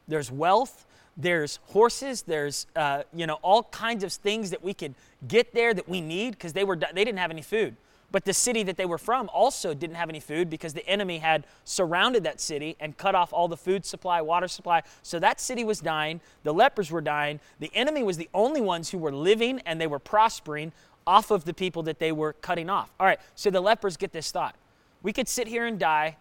there's 0.09 0.31
wealth, 0.31 0.87
there's 1.17 1.59
horses, 1.69 2.23
there's 2.23 2.67
uh, 2.75 3.03
you 3.15 3.27
know 3.27 3.39
all 3.43 3.65
kinds 3.65 4.03
of 4.05 4.13
things 4.13 4.51
that 4.51 4.63
we 4.63 4.73
could 4.73 4.95
get 5.29 5.53
there 5.55 5.75
that 5.75 5.89
we 5.89 6.01
need 6.01 6.33
because 6.33 6.53
they 6.53 6.65
were 6.65 6.77
they 6.77 7.05
didn't 7.05 7.19
have 7.19 7.31
any 7.31 7.43
food. 7.43 7.77
But 8.13 8.27
the 8.27 8.35
city 8.35 8.63
that 8.65 8.77
they 8.77 8.85
were 8.85 8.99
from 8.99 9.31
also 9.31 9.73
didn't 9.73 9.97
have 9.97 10.11
any 10.11 10.21
food 10.21 10.51
because 10.51 10.75
the 10.75 10.87
enemy 10.87 11.19
had 11.19 11.47
surrounded 11.65 12.23
that 12.25 12.41
city 12.41 12.77
and 12.79 12.97
cut 12.97 13.15
off 13.15 13.33
all 13.33 13.49
the 13.49 13.57
food 13.57 13.85
supply, 13.87 14.21
water 14.21 14.49
supply. 14.49 14.83
So 15.03 15.19
that 15.19 15.41
city 15.41 15.65
was 15.65 15.81
dying. 15.81 16.21
The 16.45 16.53
lepers 16.53 16.91
were 16.91 17.01
dying. 17.01 17.41
The 17.59 17.71
enemy 17.75 18.03
was 18.03 18.19
the 18.19 18.29
only 18.35 18.61
ones 18.61 18.91
who 18.91 18.99
were 18.99 19.13
living 19.13 19.61
and 19.65 19.81
they 19.81 19.87
were 19.87 19.99
prospering 19.99 20.73
off 21.07 21.31
of 21.31 21.47
the 21.47 21.55
people 21.55 21.83
that 21.85 21.99
they 21.99 22.13
were 22.13 22.35
cutting 22.35 22.71
off. 22.71 22.93
All 23.01 23.07
right, 23.07 23.19
so 23.35 23.51
the 23.51 23.61
lepers 23.61 23.97
get 23.97 24.13
this 24.13 24.31
thought 24.31 24.55
we 25.03 25.13
could 25.13 25.29
sit 25.29 25.49
here 25.49 25.67
and 25.67 25.79
die, 25.79 26.17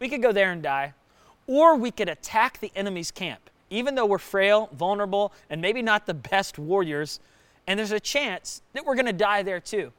we 0.00 0.08
could 0.08 0.22
go 0.22 0.32
there 0.32 0.50
and 0.50 0.62
die, 0.62 0.92
or 1.46 1.76
we 1.76 1.90
could 1.90 2.08
attack 2.08 2.58
the 2.58 2.72
enemy's 2.74 3.10
camp. 3.10 3.50
Even 3.70 3.94
though 3.94 4.06
we're 4.06 4.18
frail, 4.18 4.68
vulnerable, 4.72 5.32
and 5.48 5.60
maybe 5.60 5.82
not 5.82 6.06
the 6.06 6.14
best 6.14 6.58
warriors, 6.58 7.20
and 7.66 7.78
there's 7.78 7.92
a 7.92 8.00
chance 8.00 8.62
that 8.72 8.84
we're 8.84 8.94
going 8.94 9.06
to 9.06 9.12
die 9.12 9.42
there 9.42 9.60
too. 9.60 9.92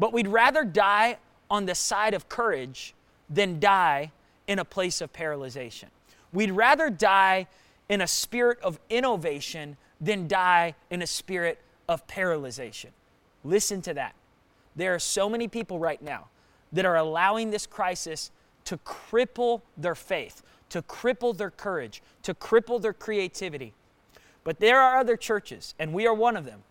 But 0.00 0.14
we'd 0.14 0.28
rather 0.28 0.64
die 0.64 1.18
on 1.50 1.66
the 1.66 1.74
side 1.74 2.14
of 2.14 2.28
courage 2.28 2.94
than 3.28 3.60
die 3.60 4.12
in 4.48 4.58
a 4.58 4.64
place 4.64 5.02
of 5.02 5.12
paralyzation. 5.12 5.90
We'd 6.32 6.52
rather 6.52 6.88
die 6.88 7.46
in 7.88 8.00
a 8.00 8.06
spirit 8.06 8.58
of 8.62 8.80
innovation 8.88 9.76
than 10.00 10.26
die 10.26 10.74
in 10.88 11.02
a 11.02 11.06
spirit 11.06 11.60
of 11.86 12.06
paralyzation. 12.06 12.88
Listen 13.44 13.82
to 13.82 13.92
that. 13.94 14.14
There 14.74 14.94
are 14.94 14.98
so 14.98 15.28
many 15.28 15.48
people 15.48 15.78
right 15.78 16.00
now 16.00 16.28
that 16.72 16.86
are 16.86 16.96
allowing 16.96 17.50
this 17.50 17.66
crisis 17.66 18.30
to 18.64 18.78
cripple 18.78 19.60
their 19.76 19.94
faith, 19.94 20.42
to 20.70 20.80
cripple 20.80 21.36
their 21.36 21.50
courage, 21.50 22.02
to 22.22 22.32
cripple 22.32 22.80
their 22.80 22.94
creativity. 22.94 23.74
But 24.44 24.60
there 24.60 24.80
are 24.80 24.98
other 24.98 25.18
churches, 25.18 25.74
and 25.78 25.92
we 25.92 26.06
are 26.06 26.14
one 26.14 26.36
of 26.36 26.46
them. 26.46 26.62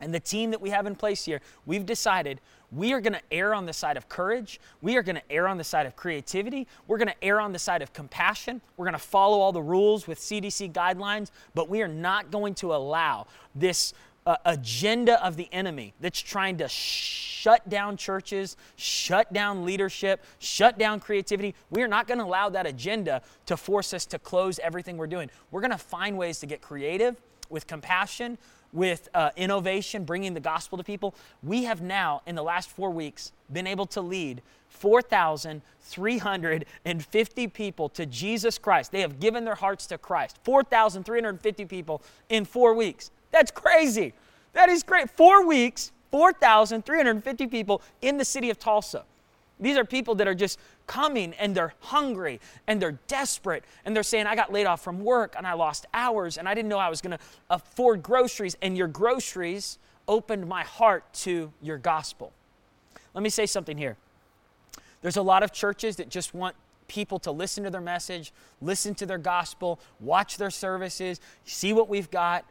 And 0.00 0.14
the 0.14 0.20
team 0.20 0.50
that 0.50 0.60
we 0.60 0.70
have 0.70 0.86
in 0.86 0.94
place 0.94 1.24
here, 1.24 1.40
we've 1.66 1.84
decided 1.84 2.40
we 2.72 2.92
are 2.92 3.00
going 3.00 3.14
to 3.14 3.22
err 3.32 3.54
on 3.54 3.66
the 3.66 3.72
side 3.72 3.96
of 3.96 4.08
courage. 4.08 4.60
We 4.80 4.96
are 4.96 5.02
going 5.02 5.16
to 5.16 5.32
err 5.32 5.48
on 5.48 5.58
the 5.58 5.64
side 5.64 5.86
of 5.86 5.96
creativity. 5.96 6.66
We're 6.86 6.98
going 6.98 7.08
to 7.08 7.24
err 7.24 7.40
on 7.40 7.52
the 7.52 7.58
side 7.58 7.82
of 7.82 7.92
compassion. 7.92 8.60
We're 8.76 8.86
going 8.86 8.92
to 8.92 8.98
follow 8.98 9.40
all 9.40 9.52
the 9.52 9.62
rules 9.62 10.06
with 10.06 10.18
CDC 10.18 10.72
guidelines, 10.72 11.30
but 11.54 11.68
we 11.68 11.82
are 11.82 11.88
not 11.88 12.30
going 12.30 12.54
to 12.56 12.74
allow 12.74 13.26
this 13.54 13.92
uh, 14.26 14.36
agenda 14.44 15.24
of 15.24 15.36
the 15.36 15.48
enemy 15.52 15.94
that's 16.00 16.20
trying 16.20 16.58
to 16.58 16.68
shut 16.68 17.68
down 17.68 17.96
churches, 17.96 18.56
shut 18.76 19.32
down 19.32 19.64
leadership, 19.64 20.22
shut 20.38 20.78
down 20.78 21.00
creativity. 21.00 21.54
We 21.70 21.82
are 21.82 21.88
not 21.88 22.06
going 22.06 22.18
to 22.18 22.24
allow 22.24 22.50
that 22.50 22.66
agenda 22.66 23.22
to 23.46 23.56
force 23.56 23.94
us 23.94 24.06
to 24.06 24.18
close 24.18 24.58
everything 24.58 24.96
we're 24.96 25.06
doing. 25.06 25.30
We're 25.50 25.62
going 25.62 25.70
to 25.70 25.78
find 25.78 26.18
ways 26.18 26.38
to 26.40 26.46
get 26.46 26.60
creative 26.60 27.20
with 27.48 27.66
compassion 27.66 28.38
with 28.72 29.08
uh, 29.14 29.30
innovation, 29.36 30.04
bringing 30.04 30.34
the 30.34 30.40
gospel 30.40 30.78
to 30.78 30.84
people, 30.84 31.14
we 31.42 31.64
have 31.64 31.82
now, 31.82 32.22
in 32.26 32.34
the 32.34 32.42
last 32.42 32.70
four 32.70 32.90
weeks, 32.90 33.32
been 33.52 33.66
able 33.66 33.86
to 33.86 34.00
lead 34.00 34.42
4,350 34.68 37.48
people 37.48 37.88
to 37.88 38.06
Jesus 38.06 38.58
Christ. 38.58 38.92
They 38.92 39.00
have 39.00 39.18
given 39.18 39.44
their 39.44 39.56
hearts 39.56 39.86
to 39.88 39.98
Christ. 39.98 40.38
4,350 40.44 41.64
people 41.64 42.02
in 42.28 42.44
four 42.44 42.74
weeks. 42.74 43.10
That's 43.32 43.50
crazy. 43.50 44.14
That 44.52 44.68
is 44.68 44.82
great. 44.82 45.10
Four 45.10 45.46
weeks, 45.46 45.92
4,350 46.10 47.46
people 47.48 47.82
in 48.00 48.16
the 48.16 48.24
city 48.24 48.50
of 48.50 48.58
Tulsa. 48.58 49.04
These 49.60 49.76
are 49.76 49.84
people 49.84 50.14
that 50.16 50.26
are 50.26 50.34
just 50.34 50.58
coming 50.86 51.34
and 51.34 51.54
they're 51.54 51.74
hungry 51.80 52.40
and 52.66 52.80
they're 52.80 52.98
desperate 53.08 53.64
and 53.84 53.94
they're 53.94 54.02
saying, 54.02 54.26
I 54.26 54.34
got 54.34 54.52
laid 54.52 54.66
off 54.66 54.82
from 54.82 55.00
work 55.00 55.34
and 55.36 55.46
I 55.46 55.52
lost 55.52 55.86
hours 55.92 56.38
and 56.38 56.48
I 56.48 56.54
didn't 56.54 56.68
know 56.68 56.78
I 56.78 56.88
was 56.88 57.00
going 57.00 57.16
to 57.16 57.24
afford 57.50 58.02
groceries. 58.02 58.56
And 58.62 58.76
your 58.76 58.88
groceries 58.88 59.78
opened 60.08 60.48
my 60.48 60.62
heart 60.62 61.04
to 61.12 61.52
your 61.62 61.78
gospel. 61.78 62.32
Let 63.14 63.22
me 63.22 63.30
say 63.30 63.46
something 63.46 63.76
here. 63.76 63.96
There's 65.02 65.16
a 65.16 65.22
lot 65.22 65.42
of 65.42 65.52
churches 65.52 65.96
that 65.96 66.08
just 66.08 66.34
want 66.34 66.56
people 66.88 67.18
to 67.20 67.30
listen 67.30 67.64
to 67.64 67.70
their 67.70 67.80
message, 67.80 68.32
listen 68.60 68.94
to 68.96 69.06
their 69.06 69.18
gospel, 69.18 69.78
watch 70.00 70.36
their 70.36 70.50
services, 70.50 71.20
see 71.44 71.72
what 71.72 71.88
we've 71.88 72.10
got. 72.10 72.44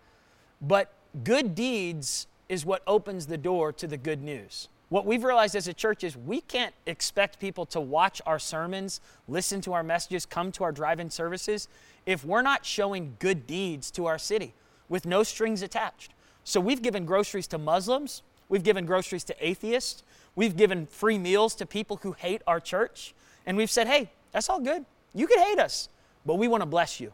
But 0.62 0.94
good 1.24 1.56
deeds 1.56 2.28
is 2.48 2.66
what 2.66 2.82
opens 2.88 3.28
the 3.28 3.38
door 3.38 3.72
to 3.74 3.88
the 3.88 3.98
good 3.98 4.22
news. 4.22 4.70
What 4.90 5.06
we've 5.06 5.24
realized 5.24 5.56
as 5.56 5.68
a 5.68 5.74
church 5.74 6.04
is 6.04 6.18
we 6.18 6.42
can't 6.42 6.74
expect 6.88 7.40
people 7.40 7.66
to 7.68 7.80
watch 7.80 8.22
our 8.26 8.40
sermons, 8.40 9.02
listen 9.28 9.62
to 9.62 9.74
our 9.74 9.84
messages, 9.84 10.26
come 10.26 10.52
to 10.54 10.64
our 10.64 10.72
drive 10.72 11.00
in 11.00 11.12
services 11.12 11.68
if 12.06 12.26
we're 12.26 12.42
not 12.42 12.66
showing 12.66 13.16
good 13.20 13.46
deeds 13.46 13.92
to 13.92 14.08
our 14.08 14.18
city 14.18 14.54
with 14.90 15.06
no 15.06 15.22
strings 15.22 15.62
attached. 15.62 16.14
So 16.44 16.60
we've 16.60 16.82
given 16.82 17.06
groceries 17.06 17.46
to 17.48 17.60
Muslims, 17.60 18.24
we've 18.50 18.64
given 18.64 18.88
groceries 18.88 19.24
to 19.26 19.36
atheists, 19.46 20.02
we've 20.36 20.58
given 20.58 20.88
free 20.88 21.20
meals 21.20 21.54
to 21.56 21.68
people 21.68 21.98
who 21.98 22.14
hate 22.14 22.42
our 22.48 22.60
church, 22.60 23.14
and 23.46 23.56
we've 23.56 23.70
said, 23.70 23.88
hey, 23.88 24.10
that's 24.32 24.50
all 24.50 24.60
good. 24.60 24.86
You 25.14 25.28
can 25.28 25.40
hate 25.40 25.60
us, 25.60 25.90
but 26.26 26.36
we 26.36 26.48
want 26.48 26.62
to 26.62 26.66
bless 26.66 27.00
you. 27.00 27.14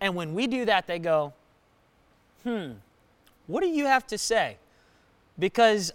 And 0.00 0.16
when 0.16 0.34
we 0.34 0.48
do 0.48 0.64
that, 0.64 0.88
they 0.88 0.98
go, 0.98 1.32
hmm, 2.42 2.72
what 3.46 3.60
do 3.60 3.68
you 3.68 3.86
have 3.86 4.06
to 4.08 4.18
say? 4.18 4.56
Because 5.38 5.92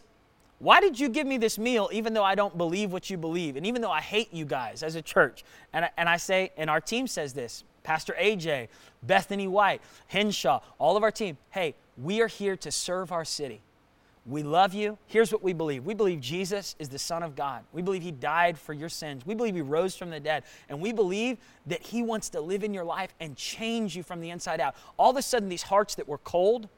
why 0.62 0.80
did 0.80 1.00
you 1.00 1.10
give 1.10 1.26
me 1.26 1.40
this 1.40 1.58
meal 1.58 1.90
even 1.92 2.14
though 2.14 2.24
I 2.24 2.36
don't 2.36 2.56
believe 2.56 2.94
what 2.94 3.10
you 3.10 3.18
believe? 3.18 3.56
And 3.56 3.66
even 3.66 3.82
though 3.82 3.92
I 3.92 4.00
hate 4.00 4.32
you 4.32 4.46
guys 4.46 4.84
as 4.84 4.94
a 4.94 5.02
church? 5.02 5.44
And 5.74 5.86
I, 5.86 5.90
and 5.98 6.08
I 6.08 6.18
say, 6.18 6.52
and 6.56 6.70
our 6.70 6.80
team 6.80 7.08
says 7.08 7.34
this 7.34 7.64
Pastor 7.82 8.16
AJ, 8.22 8.68
Bethany 9.02 9.48
White, 9.48 9.82
Henshaw, 10.06 10.62
all 10.78 10.96
of 10.96 11.02
our 11.02 11.10
team, 11.10 11.38
hey, 11.50 11.74
we 11.98 12.22
are 12.22 12.28
here 12.28 12.56
to 12.58 12.72
serve 12.72 13.12
our 13.12 13.26
city. 13.26 13.62
We 14.28 14.44
love 14.44 14.76
you. 14.76 15.00
Here's 15.08 15.32
what 15.32 15.42
we 15.42 15.52
believe 15.52 15.84
we 15.84 15.96
believe 15.96 16.22
Jesus 16.22 16.76
is 16.78 16.90
the 16.90 17.00
Son 17.00 17.24
of 17.24 17.36
God. 17.36 17.64
We 17.74 17.82
believe 17.82 18.04
He 18.04 18.12
died 18.12 18.56
for 18.56 18.74
your 18.74 18.90
sins. 18.90 19.26
We 19.26 19.34
believe 19.34 19.56
He 19.56 19.62
rose 19.62 19.96
from 19.96 20.12
the 20.12 20.20
dead. 20.20 20.44
And 20.70 20.80
we 20.80 20.94
believe 20.94 21.40
that 21.66 21.82
He 21.82 22.04
wants 22.04 22.30
to 22.30 22.40
live 22.40 22.64
in 22.64 22.72
your 22.72 22.84
life 22.84 23.16
and 23.20 23.36
change 23.36 23.96
you 23.96 24.04
from 24.04 24.22
the 24.22 24.30
inside 24.30 24.60
out. 24.60 24.76
All 24.98 25.10
of 25.10 25.18
a 25.18 25.24
sudden, 25.24 25.50
these 25.50 25.64
hearts 25.64 25.96
that 25.96 26.08
were 26.08 26.20
cold 26.20 26.70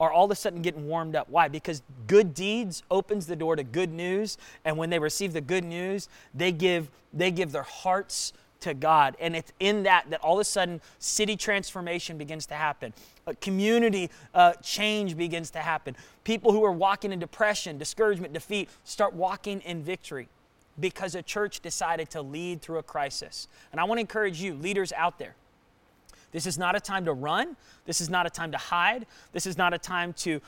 are 0.00 0.12
all 0.12 0.26
of 0.26 0.30
a 0.30 0.34
sudden 0.34 0.62
getting 0.62 0.86
warmed 0.86 1.16
up. 1.16 1.28
Why? 1.28 1.48
Because 1.48 1.82
good 2.06 2.34
deeds 2.34 2.82
opens 2.90 3.26
the 3.26 3.36
door 3.36 3.56
to 3.56 3.64
good 3.64 3.92
news. 3.92 4.38
And 4.64 4.76
when 4.76 4.90
they 4.90 4.98
receive 4.98 5.32
the 5.32 5.40
good 5.40 5.64
news, 5.64 6.08
they 6.34 6.52
give, 6.52 6.90
they 7.12 7.30
give 7.30 7.52
their 7.52 7.62
hearts 7.64 8.32
to 8.60 8.74
God. 8.74 9.16
And 9.20 9.36
it's 9.36 9.52
in 9.60 9.84
that 9.84 10.10
that 10.10 10.20
all 10.20 10.34
of 10.34 10.40
a 10.40 10.44
sudden 10.44 10.80
city 10.98 11.36
transformation 11.36 12.18
begins 12.18 12.46
to 12.46 12.54
happen. 12.54 12.92
A 13.26 13.34
community 13.34 14.10
uh, 14.34 14.54
change 14.54 15.16
begins 15.16 15.50
to 15.52 15.60
happen. 15.60 15.96
People 16.24 16.52
who 16.52 16.64
are 16.64 16.72
walking 16.72 17.12
in 17.12 17.18
depression, 17.18 17.78
discouragement, 17.78 18.32
defeat 18.32 18.68
start 18.84 19.14
walking 19.14 19.60
in 19.60 19.82
victory 19.82 20.28
because 20.80 21.14
a 21.14 21.22
church 21.22 21.60
decided 21.60 22.10
to 22.10 22.22
lead 22.22 22.62
through 22.62 22.78
a 22.78 22.82
crisis. 22.82 23.48
And 23.72 23.80
I 23.80 23.84
want 23.84 23.98
to 23.98 24.00
encourage 24.00 24.40
you, 24.40 24.54
leaders 24.54 24.92
out 24.92 25.18
there. 25.18 25.34
This 26.32 26.46
is 26.46 26.58
not 26.58 26.76
a 26.76 26.80
time 26.80 27.04
to 27.04 27.12
run. 27.12 27.56
This 27.86 28.00
is 28.00 28.10
not 28.10 28.26
a 28.26 28.30
time 28.30 28.52
to 28.52 28.58
hide. 28.58 29.06
This 29.32 29.46
is 29.46 29.56
not 29.56 29.74
a 29.74 29.78
time 29.78 30.12
to 30.14 30.40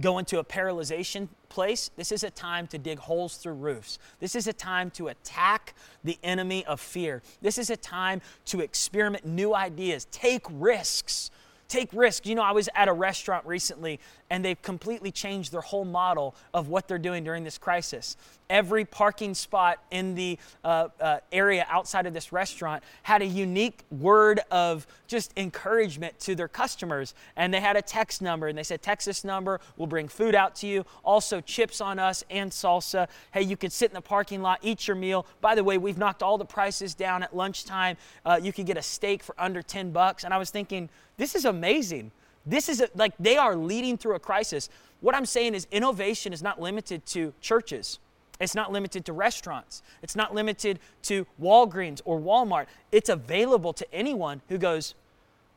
go 0.00 0.18
into 0.18 0.38
a 0.38 0.44
paralyzation 0.44 1.28
place. 1.48 1.90
This 1.96 2.12
is 2.12 2.22
a 2.22 2.30
time 2.30 2.66
to 2.68 2.78
dig 2.78 2.98
holes 2.98 3.36
through 3.36 3.54
roofs. 3.54 3.98
This 4.20 4.36
is 4.36 4.46
a 4.46 4.52
time 4.52 4.90
to 4.92 5.08
attack 5.08 5.74
the 6.04 6.18
enemy 6.22 6.64
of 6.66 6.80
fear. 6.80 7.22
This 7.42 7.58
is 7.58 7.70
a 7.70 7.76
time 7.76 8.20
to 8.46 8.60
experiment 8.60 9.26
new 9.26 9.54
ideas, 9.54 10.06
take 10.10 10.46
risks. 10.50 11.30
Take 11.68 11.92
risks. 11.92 12.26
You 12.26 12.34
know, 12.34 12.42
I 12.42 12.50
was 12.50 12.68
at 12.74 12.88
a 12.88 12.92
restaurant 12.92 13.46
recently 13.46 14.00
and 14.30 14.44
they've 14.44 14.60
completely 14.62 15.10
changed 15.10 15.52
their 15.52 15.60
whole 15.60 15.84
model 15.84 16.34
of 16.54 16.68
what 16.68 16.86
they're 16.86 16.98
doing 16.98 17.24
during 17.24 17.42
this 17.42 17.58
crisis. 17.58 18.16
Every 18.48 18.84
parking 18.84 19.34
spot 19.34 19.78
in 19.90 20.14
the 20.14 20.38
uh, 20.64 20.88
uh, 21.00 21.18
area 21.30 21.66
outside 21.68 22.06
of 22.06 22.14
this 22.14 22.32
restaurant 22.32 22.82
had 23.02 23.22
a 23.22 23.26
unique 23.26 23.84
word 23.90 24.40
of 24.50 24.86
just 25.06 25.32
encouragement 25.36 26.18
to 26.20 26.34
their 26.34 26.48
customers. 26.48 27.14
And 27.36 27.52
they 27.52 27.60
had 27.60 27.76
a 27.76 27.82
text 27.82 28.22
number, 28.22 28.48
and 28.48 28.56
they 28.56 28.62
said, 28.62 28.82
Text 28.82 29.06
this 29.06 29.24
number, 29.24 29.60
we'll 29.76 29.86
bring 29.86 30.08
food 30.08 30.34
out 30.34 30.54
to 30.56 30.66
you. 30.66 30.84
Also, 31.04 31.40
chips 31.40 31.80
on 31.80 31.98
us 31.98 32.24
and 32.30 32.50
salsa. 32.50 33.08
Hey, 33.32 33.42
you 33.42 33.56
could 33.56 33.72
sit 33.72 33.90
in 33.90 33.94
the 33.94 34.00
parking 34.00 34.42
lot, 34.42 34.58
eat 34.62 34.88
your 34.88 34.96
meal. 34.96 35.26
By 35.40 35.54
the 35.54 35.62
way, 35.62 35.78
we've 35.78 35.98
knocked 35.98 36.22
all 36.22 36.38
the 36.38 36.44
prices 36.44 36.94
down 36.94 37.22
at 37.22 37.34
lunchtime. 37.34 37.96
Uh, 38.24 38.40
you 38.40 38.52
could 38.52 38.66
get 38.66 38.76
a 38.76 38.82
steak 38.82 39.22
for 39.22 39.34
under 39.38 39.62
10 39.62 39.92
bucks. 39.92 40.24
And 40.24 40.34
I 40.34 40.38
was 40.38 40.50
thinking, 40.50 40.88
this 41.16 41.34
is 41.34 41.44
amazing. 41.44 42.10
This 42.46 42.68
is 42.68 42.80
a, 42.80 42.88
like 42.94 43.14
they 43.18 43.36
are 43.36 43.54
leading 43.54 43.96
through 43.96 44.14
a 44.14 44.18
crisis. 44.18 44.68
What 45.00 45.14
I'm 45.14 45.26
saying 45.26 45.54
is, 45.54 45.66
innovation 45.70 46.32
is 46.32 46.42
not 46.42 46.60
limited 46.60 47.06
to 47.06 47.32
churches. 47.40 47.98
It's 48.40 48.54
not 48.54 48.72
limited 48.72 49.04
to 49.04 49.12
restaurants. 49.12 49.82
It's 50.02 50.16
not 50.16 50.34
limited 50.34 50.78
to 51.02 51.26
Walgreens 51.40 52.00
or 52.04 52.18
Walmart. 52.18 52.66
It's 52.90 53.10
available 53.10 53.74
to 53.74 53.94
anyone 53.94 54.40
who 54.48 54.56
goes, 54.56 54.94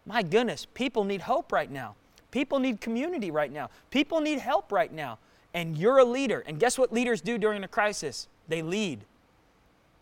My 0.05 0.21
goodness, 0.21 0.67
people 0.73 1.05
need 1.05 1.21
hope 1.21 1.51
right 1.51 1.71
now. 1.71 1.95
People 2.31 2.59
need 2.59 2.81
community 2.81 3.31
right 3.31 3.51
now. 3.51 3.69
People 3.89 4.19
need 4.19 4.39
help 4.39 4.71
right 4.71 4.91
now. 4.91 5.19
And 5.53 5.77
you're 5.77 5.99
a 5.99 6.03
leader. 6.03 6.43
And 6.45 6.59
guess 6.59 6.77
what 6.77 6.91
leaders 6.91 7.21
do 7.21 7.37
during 7.37 7.63
a 7.63 7.67
crisis? 7.67 8.27
They 8.47 8.61
lead. 8.61 9.01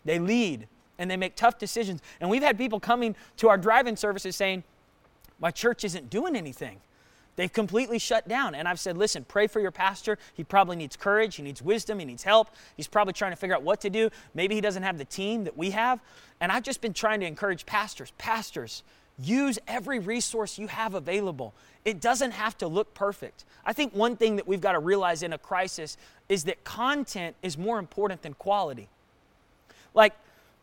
They 0.04 0.18
lead 0.18 0.66
and 0.98 1.10
they 1.10 1.16
make 1.16 1.36
tough 1.36 1.58
decisions. 1.58 2.00
And 2.20 2.30
we've 2.30 2.42
had 2.42 2.56
people 2.56 2.80
coming 2.80 3.14
to 3.36 3.48
our 3.48 3.58
drive 3.58 3.86
in 3.86 3.96
services 3.96 4.34
saying, 4.34 4.64
my 5.42 5.50
church 5.50 5.84
isn't 5.84 6.08
doing 6.08 6.36
anything. 6.36 6.80
They've 7.34 7.52
completely 7.52 7.98
shut 7.98 8.28
down. 8.28 8.54
And 8.54 8.68
I've 8.68 8.78
said, 8.78 8.96
listen, 8.96 9.24
pray 9.26 9.46
for 9.46 9.58
your 9.58 9.70
pastor. 9.70 10.18
He 10.34 10.44
probably 10.44 10.76
needs 10.76 10.96
courage. 10.96 11.36
He 11.36 11.42
needs 11.42 11.60
wisdom. 11.60 11.98
He 11.98 12.04
needs 12.04 12.22
help. 12.22 12.50
He's 12.76 12.86
probably 12.86 13.12
trying 13.12 13.32
to 13.32 13.36
figure 13.36 13.56
out 13.56 13.62
what 13.62 13.80
to 13.80 13.90
do. 13.90 14.10
Maybe 14.34 14.54
he 14.54 14.60
doesn't 14.60 14.82
have 14.82 14.98
the 14.98 15.04
team 15.04 15.44
that 15.44 15.56
we 15.56 15.70
have. 15.70 16.00
And 16.40 16.52
I've 16.52 16.62
just 16.62 16.80
been 16.80 16.92
trying 16.92 17.20
to 17.20 17.26
encourage 17.26 17.66
pastors, 17.66 18.12
pastors, 18.18 18.82
use 19.18 19.58
every 19.66 19.98
resource 19.98 20.58
you 20.58 20.68
have 20.68 20.94
available. 20.94 21.54
It 21.84 22.00
doesn't 22.00 22.32
have 22.32 22.56
to 22.58 22.68
look 22.68 22.94
perfect. 22.94 23.44
I 23.64 23.72
think 23.72 23.94
one 23.94 24.16
thing 24.16 24.36
that 24.36 24.46
we've 24.46 24.60
got 24.60 24.72
to 24.72 24.78
realize 24.78 25.22
in 25.22 25.32
a 25.32 25.38
crisis 25.38 25.96
is 26.28 26.44
that 26.44 26.62
content 26.64 27.34
is 27.42 27.58
more 27.58 27.78
important 27.78 28.22
than 28.22 28.34
quality. 28.34 28.88
Like, 29.94 30.14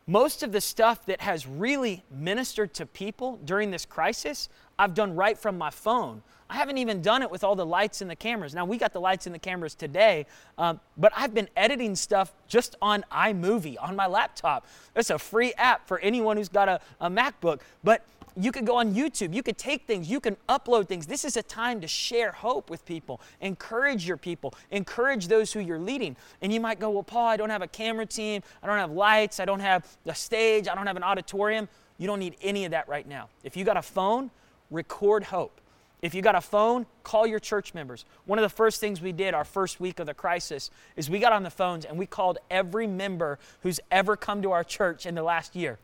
most 0.06 0.42
of 0.42 0.50
the 0.50 0.60
stuff 0.60 1.06
that 1.06 1.20
has 1.20 1.46
really 1.46 2.02
ministered 2.10 2.74
to 2.74 2.86
people 2.86 3.38
during 3.44 3.70
this 3.70 3.84
crisis, 3.84 4.48
I've 4.80 4.94
done 4.94 5.14
right 5.14 5.36
from 5.36 5.58
my 5.58 5.68
phone. 5.68 6.22
I 6.48 6.54
haven't 6.54 6.78
even 6.78 7.02
done 7.02 7.20
it 7.20 7.30
with 7.30 7.44
all 7.44 7.54
the 7.54 7.66
lights 7.66 8.00
and 8.00 8.10
the 8.10 8.16
cameras. 8.16 8.54
Now, 8.54 8.64
we 8.64 8.78
got 8.78 8.94
the 8.94 9.00
lights 9.00 9.26
and 9.26 9.34
the 9.34 9.38
cameras 9.38 9.74
today, 9.74 10.24
um, 10.56 10.80
but 10.96 11.12
I've 11.14 11.34
been 11.34 11.50
editing 11.54 11.94
stuff 11.94 12.32
just 12.48 12.76
on 12.80 13.04
iMovie 13.12 13.76
on 13.78 13.94
my 13.94 14.06
laptop. 14.06 14.66
It's 14.96 15.10
a 15.10 15.18
free 15.18 15.52
app 15.58 15.86
for 15.86 15.98
anyone 15.98 16.38
who's 16.38 16.48
got 16.48 16.70
a, 16.70 16.80
a 16.98 17.10
MacBook. 17.10 17.60
But 17.84 18.06
you 18.36 18.50
could 18.52 18.64
go 18.64 18.76
on 18.76 18.94
YouTube, 18.94 19.34
you 19.34 19.42
could 19.42 19.58
take 19.58 19.86
things, 19.86 20.08
you 20.08 20.18
can 20.18 20.34
upload 20.48 20.88
things. 20.88 21.06
This 21.06 21.26
is 21.26 21.36
a 21.36 21.42
time 21.42 21.82
to 21.82 21.86
share 21.86 22.32
hope 22.32 22.70
with 22.70 22.86
people, 22.86 23.20
encourage 23.42 24.08
your 24.08 24.16
people, 24.16 24.54
encourage 24.70 25.28
those 25.28 25.52
who 25.52 25.60
you're 25.60 25.78
leading. 25.78 26.16
And 26.40 26.54
you 26.54 26.58
might 26.58 26.80
go, 26.80 26.88
Well, 26.88 27.02
Paul, 27.02 27.26
I 27.26 27.36
don't 27.36 27.50
have 27.50 27.62
a 27.62 27.68
camera 27.68 28.06
team, 28.06 28.42
I 28.62 28.66
don't 28.66 28.78
have 28.78 28.92
lights, 28.92 29.40
I 29.40 29.44
don't 29.44 29.60
have 29.60 29.86
a 30.06 30.14
stage, 30.14 30.68
I 30.68 30.74
don't 30.74 30.86
have 30.86 30.96
an 30.96 31.02
auditorium. 31.02 31.68
You 31.98 32.06
don't 32.06 32.18
need 32.18 32.36
any 32.40 32.64
of 32.64 32.70
that 32.70 32.88
right 32.88 33.06
now. 33.06 33.28
If 33.44 33.58
you 33.58 33.64
got 33.64 33.76
a 33.76 33.82
phone, 33.82 34.30
record 34.70 35.24
hope. 35.24 35.60
If 36.02 36.14
you 36.14 36.22
got 36.22 36.34
a 36.34 36.40
phone, 36.40 36.86
call 37.02 37.26
your 37.26 37.40
church 37.40 37.74
members. 37.74 38.06
One 38.24 38.38
of 38.38 38.42
the 38.42 38.48
first 38.48 38.80
things 38.80 39.02
we 39.02 39.12
did 39.12 39.34
our 39.34 39.44
first 39.44 39.80
week 39.80 39.98
of 39.98 40.06
the 40.06 40.14
crisis 40.14 40.70
is 40.96 41.10
we 41.10 41.18
got 41.18 41.32
on 41.32 41.42
the 41.42 41.50
phones 41.50 41.84
and 41.84 41.98
we 41.98 42.06
called 42.06 42.38
every 42.50 42.86
member 42.86 43.38
who's 43.62 43.80
ever 43.90 44.16
come 44.16 44.40
to 44.42 44.52
our 44.52 44.64
church 44.64 45.04
in 45.04 45.14
the 45.14 45.22
last 45.22 45.54
year. 45.54 45.78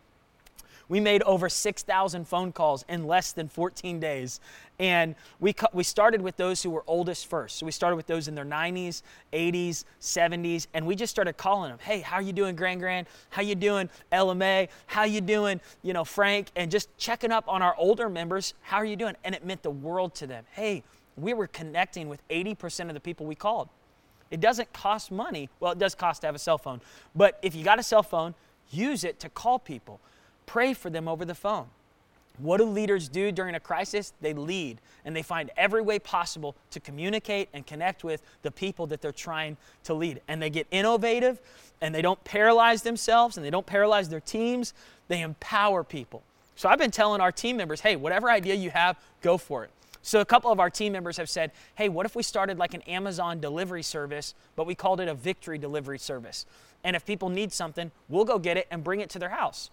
We 0.89 1.01
made 1.01 1.23
over 1.23 1.49
6,000 1.49 2.29
phone 2.29 2.53
calls 2.53 2.85
in 2.89 3.07
less 3.07 3.33
than 3.33 3.49
14 3.49 3.99
days. 3.99 4.41
And 4.79 5.15
we, 5.41 5.55
we 5.73 5.83
started 5.83 6.21
with 6.21 6.37
those 6.37 6.63
who 6.63 6.71
were 6.71 6.85
oldest 6.87 7.27
first. 7.27 7.57
So 7.57 7.67
we 7.67 7.73
started 7.73 7.97
with 7.97 8.07
those 8.07 8.29
in 8.29 8.35
their 8.35 8.45
90s, 8.45 9.03
80s, 9.33 9.85
70s, 10.01 10.67
and 10.75 10.87
we 10.87 10.95
just 10.95 11.11
started 11.11 11.37
calling 11.37 11.71
them. 11.71 11.79
Hey, 11.81 12.01
how 12.01 12.21
you 12.21 12.33
doing, 12.33 12.55
Grand 12.55 12.81
Grand? 12.81 13.07
How 13.31 13.43
you 13.43 13.55
doing, 13.55 13.89
Alma? 14.13 14.69
How 14.87 15.05
you 15.05 15.21
doing, 15.21 15.61
you 15.83 15.93
know, 15.93 16.05
Frank? 16.05 16.49
And 16.55 16.71
just 16.71 16.95
checking 16.99 17.33
up 17.33 17.45
on 17.49 17.63
our 17.63 17.75
older 17.79 18.09
members. 18.09 18.55
How 18.63 18.77
are 18.77 18.85
you 18.85 18.97
doing? 18.97 19.17
And 19.25 19.35
it 19.35 19.45
meant 19.45 19.63
the 19.63 19.71
world 19.71 20.15
to 20.17 20.27
them. 20.27 20.45
Hey, 20.53 20.85
we 21.17 21.35
were 21.35 21.47
connecting 21.47 22.09
with 22.09 22.27
80% 22.29 22.89
of 22.89 22.95
the 22.95 23.01
people 23.01 23.27
we 23.27 23.35
called. 23.35 23.69
It 24.31 24.41
doesn't 24.41 24.73
cost 24.73 25.11
money. 25.11 25.49
Well, 25.61 25.73
it 25.73 25.79
does 25.79 25.95
cost 25.95 26.21
to 26.23 26.27
have 26.27 26.35
a 26.35 26.39
cell 26.39 26.59
phone. 26.59 26.81
But 27.15 27.39
if 27.43 27.55
you 27.55 27.65
got 27.65 27.79
a 27.79 27.83
cell 27.83 28.03
phone, 28.03 28.35
use 28.71 29.05
it 29.05 29.21
to 29.21 29.29
call 29.29 29.59
people. 29.59 30.01
Pray 30.47 30.73
for 30.73 30.91
them 30.91 31.09
over 31.09 31.25
the 31.25 31.35
phone. 31.35 31.67
What 32.39 32.59
do 32.59 32.65
leaders 32.65 33.09
do 33.09 33.33
during 33.33 33.55
a 33.55 33.61
crisis? 33.61 34.13
They 34.21 34.35
lead 34.35 34.79
and 35.05 35.17
they 35.17 35.23
find 35.23 35.51
every 35.57 35.81
way 35.81 35.99
possible 35.99 36.55
to 36.71 36.81
communicate 36.81 37.49
and 37.55 37.67
connect 37.67 38.05
with 38.05 38.23
the 38.43 38.51
people 38.51 38.87
that 38.89 39.01
they're 39.01 39.13
trying 39.13 39.57
to 39.85 39.95
lead. 39.95 40.21
And 40.29 40.43
they 40.43 40.51
get 40.51 40.67
innovative 40.71 41.41
and 41.81 41.95
they 41.95 42.03
don't 42.03 42.23
paralyze 42.25 42.83
themselves 42.83 43.37
and 43.37 43.47
they 43.47 43.51
don't 43.51 43.67
paralyze 43.67 44.09
their 44.09 44.21
teams. 44.21 44.75
They 45.09 45.23
empower 45.23 45.83
people. 45.83 46.23
So 46.57 46.69
I've 46.69 46.79
been 46.79 46.91
telling 46.91 47.21
our 47.21 47.33
team 47.33 47.57
members 47.57 47.81
hey, 47.81 47.97
whatever 47.97 48.31
idea 48.31 48.55
you 48.55 48.71
have, 48.71 48.99
go 49.23 49.39
for 49.39 49.65
it. 49.65 49.71
So 50.03 50.21
a 50.21 50.25
couple 50.25 50.53
of 50.53 50.61
our 50.61 50.71
team 50.71 50.93
members 50.93 51.17
have 51.17 51.29
said, 51.29 51.51
hey, 51.75 51.89
what 51.89 52.07
if 52.07 52.15
we 52.15 52.23
started 52.23 52.59
like 52.59 52.75
an 52.75 52.83
Amazon 52.83 53.41
delivery 53.41 53.83
service, 53.83 54.35
but 54.55 54.65
we 54.65 54.75
called 54.75 55.01
it 55.01 55.09
a 55.09 55.15
victory 55.15 55.59
delivery 55.59 55.99
service? 55.99 56.47
And 56.85 56.95
if 56.95 57.05
people 57.05 57.29
need 57.29 57.53
something, 57.53 57.91
we'll 58.09 58.25
go 58.25 58.39
get 58.39 58.57
it 58.57 58.69
and 58.71 58.85
bring 58.85 59.01
it 59.01 59.11
to 59.11 59.19
their 59.19 59.31
house. 59.31 59.71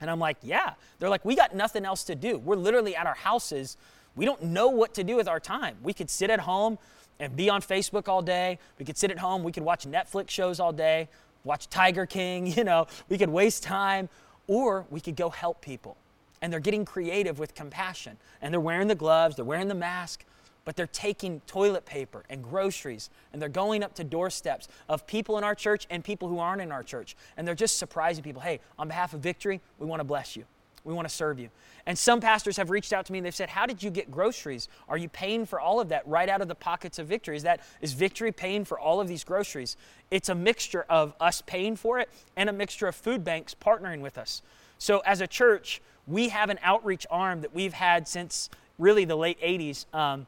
And 0.00 0.10
I'm 0.10 0.18
like, 0.18 0.36
yeah. 0.42 0.74
They're 0.98 1.08
like, 1.08 1.24
we 1.24 1.36
got 1.36 1.54
nothing 1.54 1.84
else 1.84 2.04
to 2.04 2.14
do. 2.14 2.38
We're 2.38 2.56
literally 2.56 2.94
at 2.96 3.06
our 3.06 3.14
houses. 3.14 3.76
We 4.14 4.24
don't 4.24 4.42
know 4.42 4.68
what 4.68 4.94
to 4.94 5.04
do 5.04 5.16
with 5.16 5.28
our 5.28 5.40
time. 5.40 5.76
We 5.82 5.92
could 5.92 6.10
sit 6.10 6.30
at 6.30 6.40
home 6.40 6.78
and 7.18 7.34
be 7.34 7.48
on 7.48 7.62
Facebook 7.62 8.08
all 8.08 8.22
day. 8.22 8.58
We 8.78 8.84
could 8.84 8.96
sit 8.96 9.10
at 9.10 9.18
home. 9.18 9.42
We 9.42 9.52
could 9.52 9.62
watch 9.62 9.84
Netflix 9.84 10.30
shows 10.30 10.60
all 10.60 10.72
day, 10.72 11.08
watch 11.44 11.68
Tiger 11.68 12.06
King, 12.06 12.46
you 12.56 12.64
know, 12.64 12.86
we 13.08 13.18
could 13.18 13.30
waste 13.30 13.62
time, 13.62 14.08
or 14.46 14.86
we 14.90 15.00
could 15.00 15.16
go 15.16 15.30
help 15.30 15.60
people. 15.60 15.96
And 16.42 16.52
they're 16.52 16.60
getting 16.60 16.84
creative 16.84 17.38
with 17.38 17.54
compassion. 17.54 18.18
And 18.42 18.52
they're 18.52 18.60
wearing 18.60 18.88
the 18.88 18.94
gloves, 18.94 19.36
they're 19.36 19.44
wearing 19.44 19.68
the 19.68 19.74
mask, 19.74 20.24
but 20.66 20.76
they're 20.76 20.86
taking 20.88 21.40
toilet 21.46 21.86
paper 21.86 22.24
and 22.28 22.42
groceries 22.42 23.08
and 23.32 23.40
they're 23.40 23.48
going 23.48 23.82
up 23.82 23.94
to 23.94 24.04
doorsteps 24.04 24.68
of 24.88 25.06
people 25.06 25.38
in 25.38 25.44
our 25.44 25.54
church 25.54 25.86
and 25.88 26.04
people 26.04 26.28
who 26.28 26.40
aren't 26.40 26.60
in 26.60 26.72
our 26.72 26.82
church. 26.82 27.16
And 27.36 27.46
they're 27.46 27.54
just 27.54 27.78
surprising 27.78 28.22
people 28.22 28.42
hey, 28.42 28.60
on 28.78 28.88
behalf 28.88 29.14
of 29.14 29.20
Victory, 29.20 29.62
we 29.78 29.86
want 29.86 30.00
to 30.00 30.04
bless 30.04 30.36
you. 30.36 30.44
We 30.84 30.92
want 30.92 31.08
to 31.08 31.14
serve 31.14 31.38
you. 31.38 31.50
And 31.86 31.96
some 31.96 32.20
pastors 32.20 32.56
have 32.56 32.70
reached 32.70 32.92
out 32.92 33.06
to 33.06 33.12
me 33.12 33.18
and 33.18 33.26
they've 33.26 33.34
said, 33.34 33.48
How 33.48 33.64
did 33.64 33.82
you 33.82 33.90
get 33.90 34.10
groceries? 34.10 34.68
Are 34.88 34.98
you 34.98 35.08
paying 35.08 35.46
for 35.46 35.60
all 35.60 35.80
of 35.80 35.88
that 35.90 36.06
right 36.06 36.28
out 36.28 36.40
of 36.40 36.48
the 36.48 36.54
pockets 36.54 36.98
of 36.98 37.06
Victory? 37.06 37.36
Is 37.36 37.44
that 37.44 37.60
is 37.80 37.92
Victory 37.92 38.32
paying 38.32 38.64
for 38.64 38.78
all 38.78 39.00
of 39.00 39.06
these 39.06 39.22
groceries? 39.22 39.76
It's 40.10 40.28
a 40.28 40.34
mixture 40.34 40.84
of 40.88 41.14
us 41.20 41.42
paying 41.42 41.76
for 41.76 42.00
it 42.00 42.08
and 42.36 42.48
a 42.48 42.52
mixture 42.52 42.88
of 42.88 42.96
food 42.96 43.24
banks 43.24 43.54
partnering 43.54 44.00
with 44.00 44.18
us. 44.18 44.42
So 44.78 44.98
as 45.00 45.20
a 45.20 45.28
church, 45.28 45.80
we 46.08 46.28
have 46.30 46.50
an 46.50 46.58
outreach 46.62 47.06
arm 47.08 47.40
that 47.42 47.54
we've 47.54 47.72
had 47.72 48.08
since 48.08 48.50
really 48.78 49.04
the 49.04 49.16
late 49.16 49.40
80s. 49.40 49.92
Um, 49.94 50.26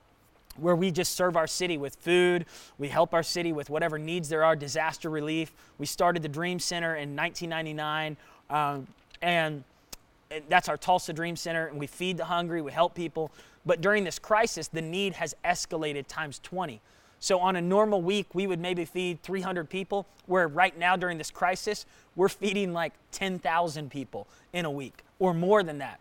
where 0.61 0.77
we 0.77 0.91
just 0.91 1.15
serve 1.15 1.37
our 1.37 1.47
city 1.47 1.79
with 1.79 1.97
food. 1.97 2.47
We 2.79 2.89
help 2.89 3.15
our 3.15 3.23
city 3.23 3.53
with 3.53 3.71
whatever 3.71 3.99
needs 3.99 4.29
there 4.29 4.45
are, 4.45 4.57
disaster 4.57 5.11
relief. 5.11 5.53
We 5.79 5.87
started 5.87 6.23
the 6.23 6.29
Dream 6.29 6.59
Center 6.59 6.97
in 6.97 7.17
1999, 7.17 8.17
um, 8.51 8.87
and 9.23 9.65
that's 10.49 10.69
our 10.69 10.77
Tulsa 10.77 11.13
Dream 11.13 11.37
Center, 11.37 11.67
and 11.67 11.79
we 11.79 11.87
feed 11.87 12.17
the 12.17 12.27
hungry, 12.27 12.61
we 12.61 12.73
help 12.73 12.95
people. 12.95 13.31
But 13.65 13.81
during 13.81 14.05
this 14.05 14.19
crisis, 14.19 14.69
the 14.69 14.83
need 14.83 15.15
has 15.15 15.35
escalated 15.45 16.07
times 16.07 16.39
20. 16.41 16.81
So 17.21 17.41
on 17.41 17.57
a 17.57 17.61
normal 17.61 18.01
week, 18.01 18.27
we 18.35 18.47
would 18.47 18.61
maybe 18.61 18.85
feed 18.85 19.23
300 19.23 19.69
people, 19.69 20.07
where 20.27 20.47
right 20.47 20.77
now 20.79 20.97
during 20.97 21.19
this 21.19 21.31
crisis, 21.31 21.85
we're 22.15 22.29
feeding 22.29 22.73
like 22.73 22.93
10,000 23.13 23.91
people 23.91 24.27
in 24.53 24.65
a 24.65 24.71
week 24.71 25.03
or 25.19 25.35
more 25.35 25.63
than 25.63 25.79
that. 25.79 25.99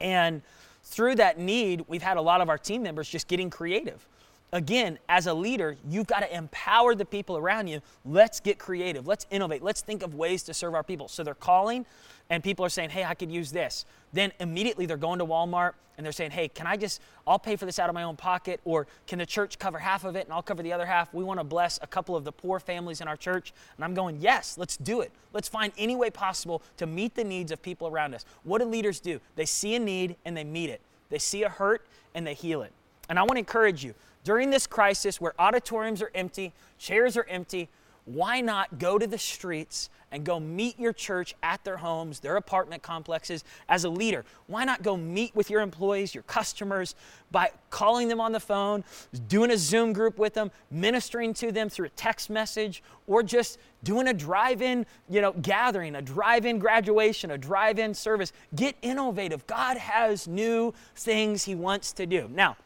And 0.00 0.42
through 0.86 1.16
that 1.16 1.38
need, 1.38 1.84
we've 1.88 2.02
had 2.02 2.16
a 2.16 2.22
lot 2.22 2.40
of 2.40 2.48
our 2.48 2.56
team 2.56 2.82
members 2.82 3.08
just 3.08 3.26
getting 3.26 3.50
creative. 3.50 4.06
Again, 4.52 4.98
as 5.08 5.26
a 5.26 5.34
leader, 5.34 5.76
you've 5.88 6.06
got 6.06 6.20
to 6.20 6.32
empower 6.34 6.94
the 6.94 7.04
people 7.04 7.36
around 7.36 7.66
you. 7.66 7.80
Let's 8.04 8.38
get 8.38 8.58
creative. 8.58 9.06
Let's 9.06 9.26
innovate. 9.30 9.62
Let's 9.62 9.80
think 9.80 10.04
of 10.04 10.14
ways 10.14 10.44
to 10.44 10.54
serve 10.54 10.74
our 10.74 10.84
people. 10.84 11.08
So 11.08 11.24
they're 11.24 11.34
calling 11.34 11.84
and 12.30 12.42
people 12.42 12.64
are 12.64 12.70
saying, 12.70 12.90
hey, 12.90 13.04
I 13.04 13.14
could 13.14 13.30
use 13.30 13.52
this. 13.52 13.84
Then 14.12 14.32
immediately 14.40 14.86
they're 14.86 14.96
going 14.96 15.18
to 15.18 15.26
Walmart 15.26 15.72
and 15.96 16.04
they're 16.04 16.12
saying, 16.12 16.32
hey, 16.32 16.48
can 16.48 16.66
I 16.66 16.76
just, 16.76 17.00
I'll 17.26 17.38
pay 17.38 17.56
for 17.56 17.64
this 17.64 17.78
out 17.78 17.88
of 17.88 17.94
my 17.94 18.02
own 18.02 18.16
pocket, 18.16 18.60
or 18.64 18.86
can 19.06 19.18
the 19.18 19.24
church 19.24 19.58
cover 19.58 19.78
half 19.78 20.04
of 20.04 20.14
it 20.14 20.26
and 20.26 20.32
I'll 20.32 20.42
cover 20.42 20.62
the 20.62 20.72
other 20.72 20.84
half? 20.84 21.12
We 21.14 21.24
want 21.24 21.40
to 21.40 21.44
bless 21.44 21.78
a 21.80 21.86
couple 21.86 22.14
of 22.16 22.24
the 22.24 22.32
poor 22.32 22.60
families 22.60 23.00
in 23.00 23.08
our 23.08 23.16
church. 23.16 23.54
And 23.76 23.84
I'm 23.84 23.94
going, 23.94 24.18
yes, 24.20 24.58
let's 24.58 24.76
do 24.76 25.00
it. 25.00 25.10
Let's 25.32 25.48
find 25.48 25.72
any 25.78 25.96
way 25.96 26.10
possible 26.10 26.62
to 26.76 26.86
meet 26.86 27.14
the 27.14 27.24
needs 27.24 27.50
of 27.50 27.62
people 27.62 27.88
around 27.88 28.14
us. 28.14 28.24
What 28.44 28.60
do 28.60 28.66
leaders 28.66 29.00
do? 29.00 29.20
They 29.36 29.46
see 29.46 29.74
a 29.74 29.78
need 29.78 30.16
and 30.24 30.36
they 30.36 30.44
meet 30.44 30.70
it, 30.70 30.80
they 31.08 31.18
see 31.18 31.44
a 31.44 31.48
hurt 31.48 31.86
and 32.14 32.26
they 32.26 32.34
heal 32.34 32.62
it. 32.62 32.72
And 33.08 33.18
I 33.18 33.22
want 33.22 33.34
to 33.34 33.38
encourage 33.38 33.84
you 33.84 33.94
during 34.24 34.50
this 34.50 34.66
crisis 34.66 35.20
where 35.20 35.32
auditoriums 35.38 36.02
are 36.02 36.10
empty, 36.14 36.52
chairs 36.78 37.16
are 37.16 37.26
empty, 37.30 37.68
why 38.06 38.40
not 38.40 38.78
go 38.78 38.98
to 38.98 39.06
the 39.06 39.18
streets 39.18 39.90
and 40.12 40.24
go 40.24 40.38
meet 40.38 40.78
your 40.78 40.92
church 40.92 41.34
at 41.42 41.64
their 41.64 41.76
homes, 41.76 42.20
their 42.20 42.36
apartment 42.36 42.82
complexes 42.82 43.42
as 43.68 43.84
a 43.84 43.88
leader? 43.88 44.24
Why 44.46 44.64
not 44.64 44.82
go 44.82 44.96
meet 44.96 45.34
with 45.34 45.50
your 45.50 45.60
employees, 45.60 46.14
your 46.14 46.22
customers 46.22 46.94
by 47.32 47.50
calling 47.68 48.06
them 48.06 48.20
on 48.20 48.30
the 48.30 48.40
phone, 48.40 48.84
doing 49.26 49.50
a 49.50 49.58
Zoom 49.58 49.92
group 49.92 50.18
with 50.18 50.34
them, 50.34 50.52
ministering 50.70 51.34
to 51.34 51.50
them 51.50 51.68
through 51.68 51.86
a 51.86 51.90
text 51.90 52.30
message, 52.30 52.82
or 53.08 53.24
just 53.24 53.58
doing 53.82 54.06
a 54.06 54.14
drive-in, 54.14 54.86
you 55.08 55.20
know, 55.20 55.32
gathering, 55.32 55.96
a 55.96 56.02
drive-in 56.02 56.60
graduation, 56.60 57.32
a 57.32 57.38
drive-in 57.38 57.92
service. 57.92 58.32
Get 58.54 58.76
innovative. 58.82 59.46
God 59.48 59.76
has 59.76 60.28
new 60.28 60.72
things 60.94 61.44
he 61.44 61.56
wants 61.56 61.92
to 61.94 62.06
do. 62.06 62.30
Now, 62.32 62.56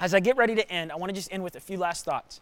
as 0.00 0.12
I 0.12 0.18
get 0.18 0.36
ready 0.36 0.56
to 0.56 0.68
end, 0.68 0.90
I 0.90 0.96
want 0.96 1.10
to 1.10 1.14
just 1.14 1.32
end 1.32 1.44
with 1.44 1.54
a 1.54 1.60
few 1.60 1.78
last 1.78 2.04
thoughts. 2.04 2.40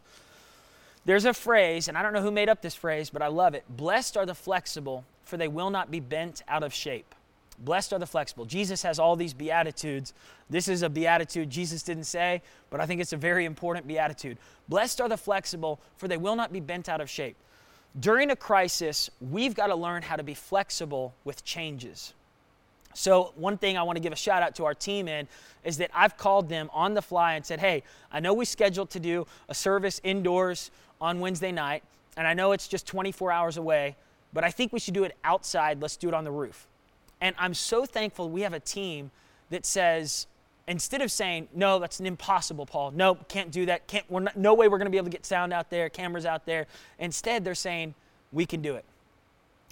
There's 1.05 1.25
a 1.25 1.35
phrase, 1.35 1.89
and 1.89 1.97
I 1.97 2.03
don't 2.03 2.13
know 2.13 2.23
who 2.23 2.31
made 2.31 2.49
up 2.49 2.63
this 2.63 2.75
phrase, 2.75 3.11
but 3.11 3.23
I 3.23 3.29
love 3.29 3.55
it. 3.55 3.65
Blessed 3.69 4.17
are 4.17 4.27
the 4.27 4.35
flexible, 4.35 5.05
for 5.25 5.37
they 5.37 5.49
will 5.49 5.71
not 5.71 5.91
be 5.91 6.01
bent 6.01 6.43
out 6.47 6.63
of 6.63 6.75
shape. 6.75 7.15
Blessed 7.59 7.93
are 7.93 7.99
the 7.99 8.07
flexible. 8.07 8.45
Jesus 8.45 8.83
has 8.83 8.99
all 8.99 9.17
these 9.17 9.35
beatitudes. 9.35 10.15
This 10.49 10.69
is 10.69 10.83
a 10.83 10.89
beatitude 10.89 11.51
Jesus 11.51 11.83
didn't 11.83 12.05
say, 12.05 12.43
but 12.71 12.81
I 12.81 12.87
think 12.87 13.01
it's 13.01 13.13
a 13.13 13.19
very 13.19 13.45
important 13.45 13.87
beatitude. 13.87 14.39
Blessed 14.69 15.01
are 15.01 15.09
the 15.09 15.17
flexible, 15.17 15.81
for 15.97 16.09
they 16.09 16.17
will 16.17 16.37
not 16.37 16.53
be 16.53 16.61
bent 16.61 16.89
out 16.89 17.01
of 17.01 17.11
shape. 17.11 17.37
During 17.99 18.31
a 18.31 18.37
crisis, 18.37 19.11
we've 19.21 19.55
got 19.55 19.67
to 19.67 19.75
learn 19.75 20.03
how 20.03 20.17
to 20.17 20.23
be 20.23 20.35
flexible 20.35 21.15
with 21.25 21.45
changes. 21.45 22.15
So, 22.95 23.33
one 23.37 23.57
thing 23.57 23.79
I 23.79 23.83
want 23.83 23.97
to 23.97 24.01
give 24.01 24.13
a 24.13 24.17
shout 24.17 24.43
out 24.43 24.55
to 24.57 24.65
our 24.65 24.75
team 24.75 25.07
in 25.07 25.29
is 25.65 25.79
that 25.79 25.91
I've 25.95 26.17
called 26.17 26.49
them 26.49 26.71
on 26.73 26.95
the 26.95 27.03
fly 27.03 27.35
and 27.35 27.47
said, 27.47 27.61
Hey, 27.61 27.85
I 28.11 28.21
know 28.21 28.35
we 28.35 28.45
scheduled 28.45 28.91
to 28.91 29.01
do 29.01 29.27
a 29.49 29.55
service 29.55 30.01
indoors 30.03 30.71
on 31.01 31.21
Wednesday 31.21 31.53
night, 31.53 31.83
and 32.17 32.27
I 32.27 32.35
know 32.35 32.53
it's 32.53 32.69
just 32.69 32.87
24 32.87 33.33
hours 33.33 33.57
away, 33.57 33.97
but 34.33 34.45
I 34.45 34.51
think 34.51 34.73
we 34.73 34.79
should 34.79 34.95
do 34.95 35.05
it 35.05 35.17
outside. 35.25 35.81
Let's 35.81 35.97
do 35.97 36.09
it 36.09 36.15
on 36.15 36.25
the 36.25 36.31
roof. 36.31 36.67
And 37.21 37.35
I'm 37.39 37.55
so 37.55 37.85
thankful 37.85 38.31
we 38.31 38.43
have 38.43 38.55
a 38.55 38.61
team 38.61 39.11
that 39.51 39.67
says, 39.67 40.27
instead 40.67 41.03
of 41.03 41.11
saying, 41.11 41.49
no, 41.55 41.79
that's 41.79 42.01
an 42.01 42.07
impossible, 42.07 42.67
Paul. 42.67 42.93
No, 42.93 43.15
can't 43.15 43.51
do 43.51 43.67
that. 43.67 43.87
Can't, 43.87 44.09
we're 44.11 44.21
not, 44.21 44.37
no 44.37 44.55
way 44.55 44.69
we're 44.69 44.79
going 44.79 44.87
to 44.87 44.91
be 44.91 44.97
able 44.97 45.07
to 45.07 45.13
get 45.13 45.27
sound 45.27 45.53
out 45.53 45.71
there, 45.71 45.89
cameras 45.89 46.25
out 46.25 46.47
there. 46.47 46.67
Instead, 46.99 47.45
they're 47.45 47.55
saying, 47.55 47.95
we 48.33 48.47
can 48.47 48.63
do 48.63 48.77
it. 48.77 48.85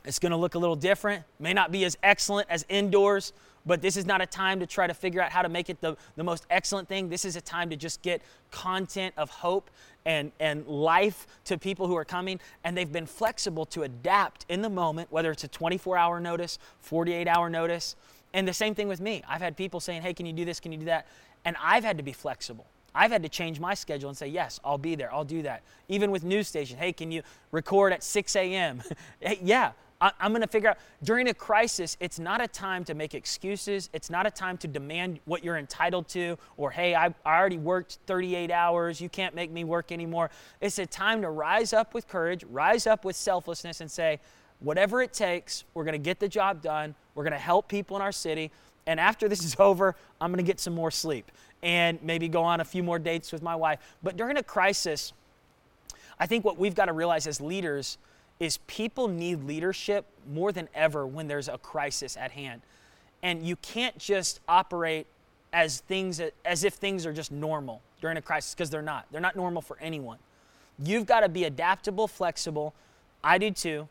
It's 0.05 0.19
going 0.19 0.31
to 0.31 0.37
look 0.37 0.55
a 0.55 0.59
little 0.59 0.77
different, 0.77 1.25
may 1.38 1.53
not 1.53 1.71
be 1.71 1.85
as 1.85 1.97
excellent 2.03 2.49
as 2.51 2.64
indoors, 2.69 3.33
but 3.67 3.83
this 3.83 3.97
is 3.97 4.07
not 4.07 4.21
a 4.21 4.27
time 4.27 4.61
to 4.61 4.67
try 4.67 4.87
to 4.87 4.95
figure 4.95 5.21
out 5.21 5.31
how 5.31 5.43
to 5.43 5.49
make 5.49 5.69
it 5.69 5.81
the, 5.81 5.97
the 6.17 6.25
most 6.25 6.47
excellent 6.51 6.88
thing. 6.88 7.09
This 7.09 7.25
is 7.25 7.37
a 7.37 7.41
time 7.41 7.71
to 7.71 7.77
just 7.77 8.01
get 8.03 8.23
content 8.51 9.14
of 9.17 9.29
hope 9.29 9.71
and, 10.09 10.33
and 10.40 10.66
life 10.66 11.27
to 11.44 11.59
people 11.59 11.87
who 11.87 11.94
are 11.94 12.05
coming. 12.05 12.40
And 12.64 12.75
they've 12.75 12.90
been 12.90 13.07
flexible 13.07 13.66
to 13.66 13.83
adapt 13.83 14.47
in 14.49 14.62
the 14.62 14.71
moment, 14.71 15.12
whether 15.12 15.31
it's 15.31 15.44
a 15.44 15.49
24 15.49 15.99
hour 15.99 16.18
notice, 16.18 16.59
48 16.81 17.29
hour 17.29 17.51
notice. 17.51 17.94
And 18.33 18.49
the 18.49 18.55
same 18.55 18.75
thing 18.75 18.88
with 18.88 19.03
me. 19.03 19.23
I've 19.29 19.42
had 19.42 19.55
people 19.55 19.81
saying, 19.81 20.01
hey, 20.01 20.14
can 20.14 20.25
you 20.25 20.33
do 20.33 20.47
this? 20.47 20.61
Can 20.61 20.73
you 20.73 20.79
do 20.79 20.87
that? 20.87 21.07
And 21.44 21.57
I've 21.62 21.85
had 21.85 21.99
to 21.99 22.03
be 22.03 22.12
flexible. 22.12 22.66
I've 22.94 23.11
had 23.11 23.23
to 23.23 23.29
change 23.29 23.61
my 23.61 23.75
schedule 23.75 24.09
and 24.09 24.16
say, 24.16 24.29
yes, 24.29 24.59
I'll 24.64 24.79
be 24.79 24.94
there. 24.94 25.12
I'll 25.12 25.25
do 25.25 25.42
that. 25.42 25.62
Even 25.88 26.11
with 26.11 26.25
news 26.25 26.49
stations, 26.49 26.81
hey, 26.81 26.94
can 26.94 27.12
you 27.12 27.23
record 27.53 27.92
at 27.92 28.03
6 28.03 28.35
a.m.? 28.35 28.83
hey, 29.21 29.38
yeah, 29.42 29.73
I, 30.01 30.13
am 30.21 30.31
going 30.31 30.43
to 30.43 30.49
figure 30.49 30.71
out 30.71 30.79
during 31.03 31.29
a 31.29 31.35
crisis, 31.35 31.97
it's 31.99 32.19
not 32.19 32.41
a 32.41 32.47
time 32.47 32.85
to 32.85 32.95
make 32.95 33.15
excuses. 33.15 33.91
It's 33.93 34.11
not 34.11 34.27
a 34.27 34.31
time 34.31 34.57
to 34.59 34.69
demand 34.69 35.19
what 35.25 35.43
you're 35.43 35.57
entitled 35.57 36.09
to, 36.11 36.39
or 36.57 36.71
hey, 36.71 36.95
I, 36.95 37.07
I 37.27 37.39
already 37.39 37.59
worked 37.59 37.99
38 38.07 38.51
hours. 38.51 39.01
You 39.01 39.09
can't 39.09 39.35
make 39.35 39.51
me 39.51 39.65
work 39.65 39.91
anymore. 39.91 40.31
It's 40.61 40.79
a 40.79 40.87
time 40.87 41.23
to 41.23 41.31
rise 41.31 41.73
up 41.73 41.95
with 41.95 42.07
courage, 42.07 42.45
rise 42.45 42.87
up 42.87 43.05
with 43.05 43.17
selflessness, 43.17 43.81
and 43.81 43.91
say, 43.91 44.21
whatever 44.61 45.03
it 45.03 45.13
takes, 45.13 45.65
we're 45.75 45.85
going 45.85 45.93
to 45.93 45.99
get 45.99 46.21
the 46.21 46.29
job 46.29 46.63
done. 46.63 46.95
We're 47.15 47.25
going 47.25 47.33
to 47.33 47.39
help 47.39 47.69
people 47.69 47.97
in 47.97 48.03
our 48.03 48.13
city. 48.13 48.51
And 48.87 49.01
after 49.01 49.29
this 49.29 49.45
is 49.45 49.57
over, 49.59 49.97
I'm 50.21 50.31
going 50.31 50.45
to 50.45 50.49
get 50.49 50.61
some 50.61 50.75
more 50.75 50.91
sleep 50.91 51.31
and 51.63 52.01
maybe 52.03 52.29
go 52.29 52.45
on 52.45 52.61
a 52.61 52.65
few 52.65 52.85
more 52.85 53.01
dates 53.01 53.33
with 53.33 53.43
my 53.43 53.57
wife. 53.57 53.81
But 54.03 54.17
during 54.17 54.37
a 54.37 54.45
crisis, 54.45 55.13
I 56.21 56.27
think 56.27 56.45
what 56.45 56.57
we've 56.57 56.75
got 56.75 56.87
to 56.87 56.93
realize 56.93 57.27
as 57.27 57.41
leaders 57.41 57.99
is 58.40 58.59
people 58.66 59.09
need 59.09 59.44
leadership 59.44 60.07
more 60.33 60.53
than 60.53 60.68
ever 60.74 61.07
when 61.07 61.29
there's 61.29 61.48
a 61.48 61.59
crisis 61.59 62.16
at 62.16 62.33
hand. 62.33 62.62
And 63.22 63.44
you 63.44 63.57
can't 63.57 63.98
just 63.98 64.40
operate 64.48 65.07
as 65.53 65.81
things 65.81 66.20
as 66.44 66.64
if 66.64 66.74
things 66.74 67.07
are 67.07 67.12
just 67.12 67.33
normal 67.33 67.81
during 68.01 68.16
a 68.16 68.22
crisis 68.22 68.55
because 68.55 68.70
they're 68.70 68.83
not. 68.83 69.07
They're 69.11 69.20
not 69.20 69.35
normal 69.35 69.62
for 69.62 69.79
anyone. 69.81 70.18
You've 70.79 71.07
got 71.07 71.20
to 71.20 71.29
be 71.29 71.44
adaptable, 71.44 72.07
flexible. 72.07 72.74
I 73.24 73.38
do 73.38 73.51
too. 73.51 73.88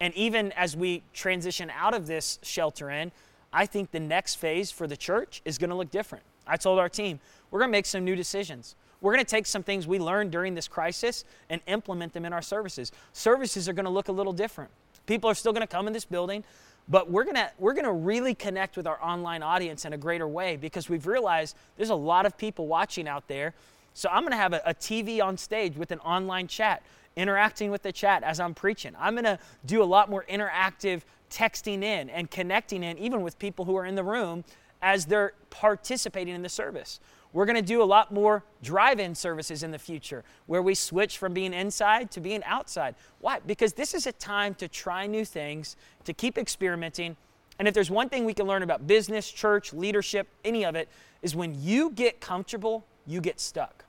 And 0.00 0.12
even 0.14 0.52
as 0.52 0.76
we 0.76 1.02
transition 1.14 1.70
out 1.70 1.94
of 1.94 2.06
this 2.06 2.38
shelter 2.42 2.90
in, 2.90 3.12
I 3.52 3.66
think 3.66 3.92
the 3.92 4.00
next 4.00 4.34
phase 4.34 4.70
for 4.70 4.86
the 4.86 4.96
church 4.96 5.40
is 5.44 5.58
going 5.58 5.70
to 5.70 5.76
look 5.76 5.90
different. 5.90 6.24
I 6.46 6.56
told 6.56 6.78
our 6.78 6.88
team, 6.88 7.20
we're 7.50 7.60
going 7.60 7.70
to 7.70 7.72
make 7.72 7.86
some 7.86 8.04
new 8.04 8.16
decisions. 8.16 8.74
We're 9.00 9.12
going 9.12 9.24
to 9.24 9.30
take 9.30 9.46
some 9.46 9.62
things 9.62 9.86
we 9.86 9.98
learned 9.98 10.30
during 10.30 10.54
this 10.54 10.68
crisis 10.68 11.24
and 11.50 11.60
implement 11.66 12.12
them 12.12 12.24
in 12.24 12.32
our 12.32 12.42
services. 12.42 12.92
Services 13.12 13.68
are 13.68 13.72
going 13.72 13.84
to 13.84 13.90
look 13.90 14.08
a 14.08 14.12
little 14.12 14.32
different. 14.32 14.70
People 15.06 15.30
are 15.30 15.34
still 15.34 15.52
going 15.52 15.62
to 15.62 15.66
come 15.66 15.86
in 15.86 15.92
this 15.92 16.04
building, 16.04 16.42
but 16.88 17.10
we're 17.10 17.24
going 17.24 17.36
to 17.36 17.50
we're 17.58 17.74
going 17.74 17.84
to 17.84 17.92
really 17.92 18.34
connect 18.34 18.76
with 18.76 18.86
our 18.86 19.02
online 19.02 19.42
audience 19.42 19.84
in 19.84 19.92
a 19.92 19.98
greater 19.98 20.26
way 20.26 20.56
because 20.56 20.88
we've 20.88 21.06
realized 21.06 21.56
there's 21.76 21.90
a 21.90 21.94
lot 21.94 22.26
of 22.26 22.36
people 22.36 22.66
watching 22.66 23.06
out 23.06 23.28
there. 23.28 23.54
So 23.94 24.08
I'm 24.10 24.22
going 24.22 24.32
to 24.32 24.36
have 24.36 24.52
a, 24.52 24.62
a 24.66 24.74
TV 24.74 25.22
on 25.22 25.38
stage 25.38 25.76
with 25.76 25.90
an 25.90 26.00
online 26.00 26.48
chat, 26.48 26.82
interacting 27.16 27.70
with 27.70 27.82
the 27.82 27.92
chat 27.92 28.22
as 28.22 28.40
I'm 28.40 28.54
preaching. 28.54 28.94
I'm 28.98 29.14
going 29.14 29.24
to 29.24 29.38
do 29.64 29.82
a 29.82 29.84
lot 29.84 30.10
more 30.10 30.24
interactive 30.28 31.02
texting 31.30 31.82
in 31.82 32.10
and 32.10 32.30
connecting 32.30 32.82
in 32.82 32.98
even 32.98 33.22
with 33.22 33.38
people 33.38 33.64
who 33.64 33.76
are 33.76 33.86
in 33.86 33.94
the 33.94 34.04
room 34.04 34.44
as 34.82 35.06
they're 35.06 35.32
participating 35.50 36.34
in 36.34 36.42
the 36.42 36.48
service. 36.48 37.00
We're 37.36 37.44
going 37.44 37.56
to 37.56 37.60
do 37.60 37.82
a 37.82 37.84
lot 37.84 38.14
more 38.14 38.42
drive 38.62 38.98
in 38.98 39.14
services 39.14 39.62
in 39.62 39.70
the 39.70 39.78
future 39.78 40.24
where 40.46 40.62
we 40.62 40.74
switch 40.74 41.18
from 41.18 41.34
being 41.34 41.52
inside 41.52 42.10
to 42.12 42.20
being 42.20 42.42
outside. 42.44 42.94
Why? 43.20 43.40
Because 43.46 43.74
this 43.74 43.92
is 43.92 44.06
a 44.06 44.12
time 44.12 44.54
to 44.54 44.68
try 44.68 45.06
new 45.06 45.22
things, 45.22 45.76
to 46.06 46.14
keep 46.14 46.38
experimenting. 46.38 47.14
And 47.58 47.68
if 47.68 47.74
there's 47.74 47.90
one 47.90 48.08
thing 48.08 48.24
we 48.24 48.32
can 48.32 48.46
learn 48.46 48.62
about 48.62 48.86
business, 48.86 49.30
church, 49.30 49.74
leadership, 49.74 50.28
any 50.46 50.64
of 50.64 50.76
it, 50.76 50.88
is 51.20 51.36
when 51.36 51.62
you 51.62 51.90
get 51.90 52.22
comfortable, 52.22 52.86
you 53.06 53.20
get 53.20 53.38
stuck. 53.38 53.84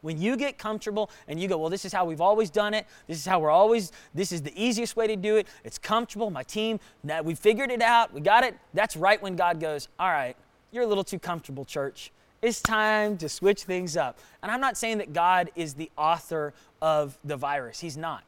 When 0.00 0.20
you 0.20 0.36
get 0.36 0.58
comfortable 0.58 1.10
and 1.28 1.38
you 1.38 1.46
go, 1.46 1.56
well, 1.58 1.70
this 1.70 1.84
is 1.84 1.92
how 1.92 2.04
we've 2.04 2.20
always 2.20 2.50
done 2.50 2.74
it. 2.74 2.88
This 3.06 3.18
is 3.18 3.24
how 3.24 3.38
we're 3.38 3.50
always, 3.50 3.92
this 4.16 4.32
is 4.32 4.42
the 4.42 4.52
easiest 4.60 4.96
way 4.96 5.06
to 5.06 5.14
do 5.14 5.36
it. 5.36 5.46
It's 5.62 5.78
comfortable. 5.78 6.28
My 6.28 6.42
team, 6.42 6.80
we 7.22 7.36
figured 7.36 7.70
it 7.70 7.82
out. 7.82 8.12
We 8.12 8.20
got 8.20 8.42
it. 8.42 8.56
That's 8.74 8.96
right 8.96 9.22
when 9.22 9.36
God 9.36 9.60
goes, 9.60 9.86
all 9.96 10.10
right, 10.10 10.36
you're 10.72 10.82
a 10.82 10.88
little 10.88 11.04
too 11.04 11.20
comfortable, 11.20 11.64
church. 11.64 12.10
It's 12.42 12.60
time 12.60 13.16
to 13.18 13.28
switch 13.28 13.62
things 13.62 13.96
up. 13.96 14.18
And 14.42 14.50
I'm 14.50 14.60
not 14.60 14.76
saying 14.76 14.98
that 14.98 15.12
God 15.12 15.50
is 15.54 15.74
the 15.74 15.90
author 15.96 16.52
of 16.80 17.16
the 17.24 17.36
virus, 17.36 17.80
He's 17.80 17.96
not. 17.96 18.24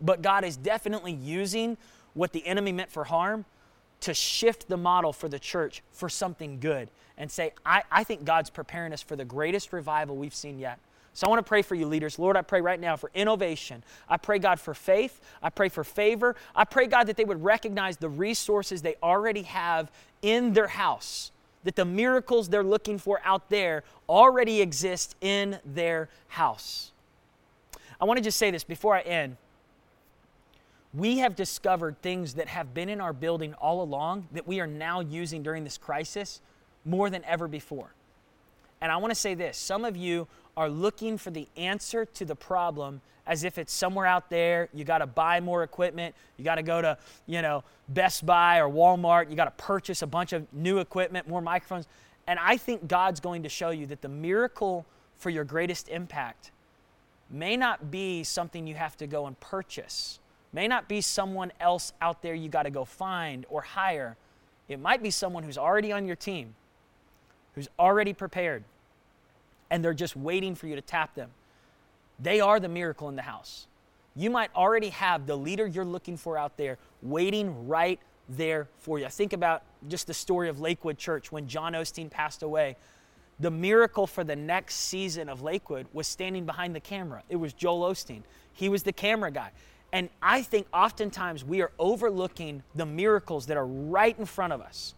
But 0.00 0.22
God 0.22 0.44
is 0.44 0.56
definitely 0.56 1.12
using 1.12 1.76
what 2.14 2.32
the 2.32 2.46
enemy 2.46 2.72
meant 2.72 2.90
for 2.90 3.04
harm 3.04 3.44
to 4.00 4.14
shift 4.14 4.68
the 4.68 4.76
model 4.76 5.12
for 5.12 5.28
the 5.28 5.38
church 5.38 5.82
for 5.92 6.08
something 6.08 6.58
good 6.58 6.88
and 7.18 7.30
say, 7.30 7.52
I, 7.66 7.82
I 7.90 8.02
think 8.02 8.24
God's 8.24 8.48
preparing 8.48 8.94
us 8.94 9.02
for 9.02 9.14
the 9.14 9.26
greatest 9.26 9.74
revival 9.74 10.16
we've 10.16 10.34
seen 10.34 10.58
yet. 10.58 10.78
So 11.12 11.26
I 11.26 11.30
want 11.30 11.44
to 11.44 11.48
pray 11.48 11.60
for 11.60 11.74
you, 11.74 11.86
leaders. 11.86 12.18
Lord, 12.18 12.36
I 12.36 12.42
pray 12.42 12.60
right 12.60 12.80
now 12.80 12.96
for 12.96 13.10
innovation. 13.14 13.82
I 14.08 14.16
pray, 14.16 14.38
God, 14.38 14.58
for 14.58 14.74
faith. 14.74 15.20
I 15.42 15.50
pray 15.50 15.68
for 15.68 15.84
favor. 15.84 16.36
I 16.54 16.64
pray, 16.64 16.86
God, 16.86 17.08
that 17.08 17.16
they 17.16 17.24
would 17.24 17.44
recognize 17.44 17.96
the 17.96 18.08
resources 18.08 18.80
they 18.80 18.94
already 19.02 19.42
have 19.42 19.90
in 20.22 20.52
their 20.54 20.68
house, 20.68 21.32
that 21.64 21.76
the 21.76 21.84
miracles 21.84 22.48
they're 22.48 22.64
looking 22.64 22.98
for 22.98 23.20
out 23.24 23.48
there 23.50 23.84
already 24.08 24.60
exist 24.60 25.14
in 25.20 25.58
their 25.64 26.08
house. 26.28 26.92
I 28.00 28.04
want 28.04 28.16
to 28.16 28.24
just 28.24 28.38
say 28.38 28.50
this 28.50 28.64
before 28.64 28.96
I 28.96 29.00
end. 29.00 29.36
We 30.92 31.18
have 31.18 31.36
discovered 31.36 32.00
things 32.02 32.34
that 32.34 32.48
have 32.48 32.74
been 32.74 32.88
in 32.88 33.00
our 33.00 33.12
building 33.12 33.54
all 33.54 33.82
along 33.82 34.28
that 34.32 34.46
we 34.46 34.60
are 34.60 34.66
now 34.66 35.00
using 35.00 35.42
during 35.42 35.62
this 35.62 35.78
crisis 35.78 36.40
more 36.84 37.10
than 37.10 37.24
ever 37.24 37.46
before. 37.46 37.92
And 38.80 38.90
I 38.90 38.96
want 38.96 39.10
to 39.10 39.14
say 39.14 39.34
this 39.34 39.56
some 39.56 39.84
of 39.84 39.96
you 39.96 40.26
are 40.56 40.68
looking 40.68 41.18
for 41.18 41.30
the 41.30 41.48
answer 41.56 42.04
to 42.04 42.24
the 42.24 42.34
problem 42.34 43.00
as 43.26 43.44
if 43.44 43.58
it's 43.58 43.72
somewhere 43.72 44.06
out 44.06 44.28
there. 44.30 44.68
You 44.74 44.84
got 44.84 44.98
to 44.98 45.06
buy 45.06 45.40
more 45.40 45.62
equipment. 45.62 46.14
You 46.36 46.44
got 46.44 46.56
to 46.56 46.62
go 46.62 46.82
to, 46.82 46.98
you 47.26 47.42
know, 47.42 47.62
Best 47.88 48.26
Buy 48.26 48.58
or 48.60 48.68
Walmart. 48.68 49.30
You 49.30 49.36
got 49.36 49.44
to 49.44 49.64
purchase 49.64 50.02
a 50.02 50.06
bunch 50.06 50.32
of 50.32 50.52
new 50.52 50.78
equipment, 50.78 51.28
more 51.28 51.40
microphones. 51.40 51.86
And 52.26 52.38
I 52.38 52.56
think 52.56 52.88
God's 52.88 53.20
going 53.20 53.42
to 53.44 53.48
show 53.48 53.70
you 53.70 53.86
that 53.86 54.02
the 54.02 54.08
miracle 54.08 54.86
for 55.18 55.30
your 55.30 55.44
greatest 55.44 55.88
impact 55.88 56.50
may 57.30 57.56
not 57.56 57.90
be 57.90 58.24
something 58.24 58.66
you 58.66 58.74
have 58.74 58.96
to 58.96 59.06
go 59.06 59.26
and 59.26 59.38
purchase, 59.38 60.18
may 60.52 60.66
not 60.66 60.88
be 60.88 61.00
someone 61.00 61.52
else 61.60 61.92
out 62.00 62.22
there 62.22 62.34
you 62.34 62.48
got 62.48 62.64
to 62.64 62.70
go 62.70 62.84
find 62.84 63.46
or 63.48 63.60
hire. 63.60 64.16
It 64.68 64.80
might 64.80 65.02
be 65.02 65.10
someone 65.10 65.42
who's 65.42 65.58
already 65.58 65.92
on 65.92 66.06
your 66.06 66.16
team, 66.16 66.54
who's 67.60 67.68
already 67.78 68.14
prepared 68.14 68.64
and 69.70 69.84
they're 69.84 69.92
just 69.92 70.16
waiting 70.16 70.54
for 70.54 70.66
you 70.66 70.76
to 70.76 70.80
tap 70.80 71.14
them. 71.14 71.28
They 72.18 72.40
are 72.40 72.58
the 72.58 72.70
miracle 72.70 73.10
in 73.10 73.16
the 73.16 73.22
house. 73.22 73.66
You 74.16 74.30
might 74.30 74.48
already 74.56 74.88
have 74.88 75.26
the 75.26 75.36
leader 75.36 75.66
you're 75.66 75.84
looking 75.84 76.16
for 76.16 76.38
out 76.38 76.56
there 76.56 76.78
waiting 77.02 77.68
right 77.68 78.00
there 78.30 78.66
for 78.78 78.98
you. 78.98 79.10
Think 79.10 79.34
about 79.34 79.62
just 79.88 80.06
the 80.06 80.14
story 80.14 80.48
of 80.48 80.58
Lakewood 80.58 80.96
Church 80.96 81.30
when 81.30 81.48
John 81.48 81.74
Osteen 81.74 82.10
passed 82.10 82.42
away. 82.42 82.76
The 83.38 83.50
miracle 83.50 84.06
for 84.06 84.24
the 84.24 84.36
next 84.36 84.76
season 84.76 85.28
of 85.28 85.42
Lakewood 85.42 85.86
was 85.92 86.08
standing 86.08 86.46
behind 86.46 86.74
the 86.74 86.80
camera. 86.80 87.22
It 87.28 87.36
was 87.36 87.52
Joel 87.52 87.92
Osteen. 87.92 88.22
He 88.54 88.70
was 88.70 88.84
the 88.84 88.92
camera 88.94 89.30
guy. 89.30 89.50
And 89.92 90.08
I 90.22 90.40
think 90.40 90.66
oftentimes 90.72 91.44
we 91.44 91.60
are 91.60 91.72
overlooking 91.78 92.62
the 92.74 92.86
miracles 92.86 93.46
that 93.46 93.58
are 93.58 93.66
right 93.66 94.18
in 94.18 94.24
front 94.24 94.54
of 94.54 94.62
us, 94.62 94.94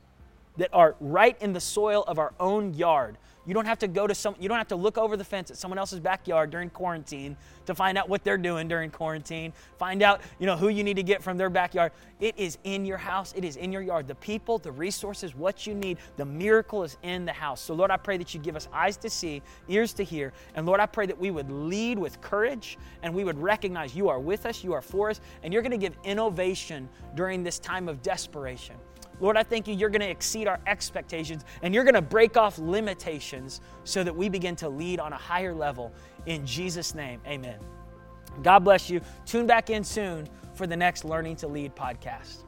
that 0.56 0.70
are 0.72 0.96
right 1.00 1.40
in 1.40 1.52
the 1.52 1.60
soil 1.60 2.04
of 2.06 2.18
our 2.18 2.32
own 2.38 2.74
yard 2.74 3.16
you 3.44 3.54
don't 3.54 3.66
have 3.66 3.78
to 3.80 3.88
go 3.88 4.06
to 4.06 4.14
some 4.14 4.36
you 4.38 4.48
don't 4.48 4.58
have 4.58 4.68
to 4.68 4.76
look 4.76 4.96
over 4.96 5.16
the 5.16 5.24
fence 5.24 5.50
at 5.50 5.56
someone 5.56 5.78
else's 5.78 5.98
backyard 5.98 6.50
during 6.50 6.70
quarantine 6.70 7.36
to 7.66 7.74
find 7.74 7.98
out 7.98 8.08
what 8.08 8.22
they're 8.24 8.38
doing 8.38 8.68
during 8.68 8.90
quarantine. 8.90 9.52
Find 9.78 10.02
out, 10.02 10.20
you 10.38 10.46
know, 10.46 10.56
who 10.56 10.68
you 10.68 10.84
need 10.84 10.96
to 10.96 11.02
get 11.02 11.22
from 11.22 11.36
their 11.38 11.50
backyard. 11.50 11.92
It 12.20 12.36
is 12.36 12.58
in 12.64 12.84
your 12.84 12.98
house, 12.98 13.32
it 13.36 13.44
is 13.44 13.56
in 13.56 13.72
your 13.72 13.82
yard. 13.82 14.06
The 14.06 14.14
people, 14.16 14.58
the 14.58 14.72
resources, 14.72 15.34
what 15.34 15.66
you 15.66 15.74
need, 15.74 15.98
the 16.16 16.24
miracle 16.24 16.84
is 16.84 16.96
in 17.02 17.24
the 17.24 17.32
house. 17.32 17.60
So 17.60 17.74
Lord, 17.74 17.90
I 17.90 17.96
pray 17.96 18.16
that 18.16 18.32
you 18.32 18.40
give 18.40 18.56
us 18.56 18.68
eyes 18.72 18.96
to 18.98 19.10
see, 19.10 19.42
ears 19.68 19.92
to 19.94 20.04
hear, 20.04 20.32
and 20.54 20.64
Lord, 20.66 20.80
I 20.80 20.86
pray 20.86 21.06
that 21.06 21.18
we 21.18 21.30
would 21.30 21.50
lead 21.50 21.98
with 21.98 22.20
courage 22.20 22.78
and 23.02 23.12
we 23.12 23.24
would 23.24 23.38
recognize 23.38 23.94
you 23.94 24.08
are 24.08 24.20
with 24.20 24.46
us, 24.46 24.62
you 24.62 24.72
are 24.72 24.82
for 24.82 25.10
us, 25.10 25.20
and 25.42 25.52
you're 25.52 25.62
going 25.62 25.72
to 25.72 25.78
give 25.78 25.96
innovation 26.04 26.88
during 27.14 27.42
this 27.42 27.58
time 27.58 27.88
of 27.88 28.02
desperation. 28.02 28.76
Lord, 29.22 29.36
I 29.36 29.44
thank 29.44 29.68
you, 29.68 29.74
you're 29.74 29.88
going 29.88 30.00
to 30.00 30.10
exceed 30.10 30.48
our 30.48 30.58
expectations 30.66 31.44
and 31.62 31.72
you're 31.72 31.84
going 31.84 31.94
to 31.94 32.02
break 32.02 32.36
off 32.36 32.58
limitations 32.58 33.60
so 33.84 34.02
that 34.02 34.14
we 34.14 34.28
begin 34.28 34.56
to 34.56 34.68
lead 34.68 34.98
on 34.98 35.12
a 35.12 35.16
higher 35.16 35.54
level. 35.54 35.92
In 36.26 36.44
Jesus' 36.44 36.92
name, 36.92 37.20
amen. 37.24 37.60
God 38.42 38.60
bless 38.60 38.90
you. 38.90 39.00
Tune 39.24 39.46
back 39.46 39.70
in 39.70 39.84
soon 39.84 40.28
for 40.54 40.66
the 40.66 40.76
next 40.76 41.04
Learning 41.04 41.36
to 41.36 41.46
Lead 41.46 41.76
podcast. 41.76 42.41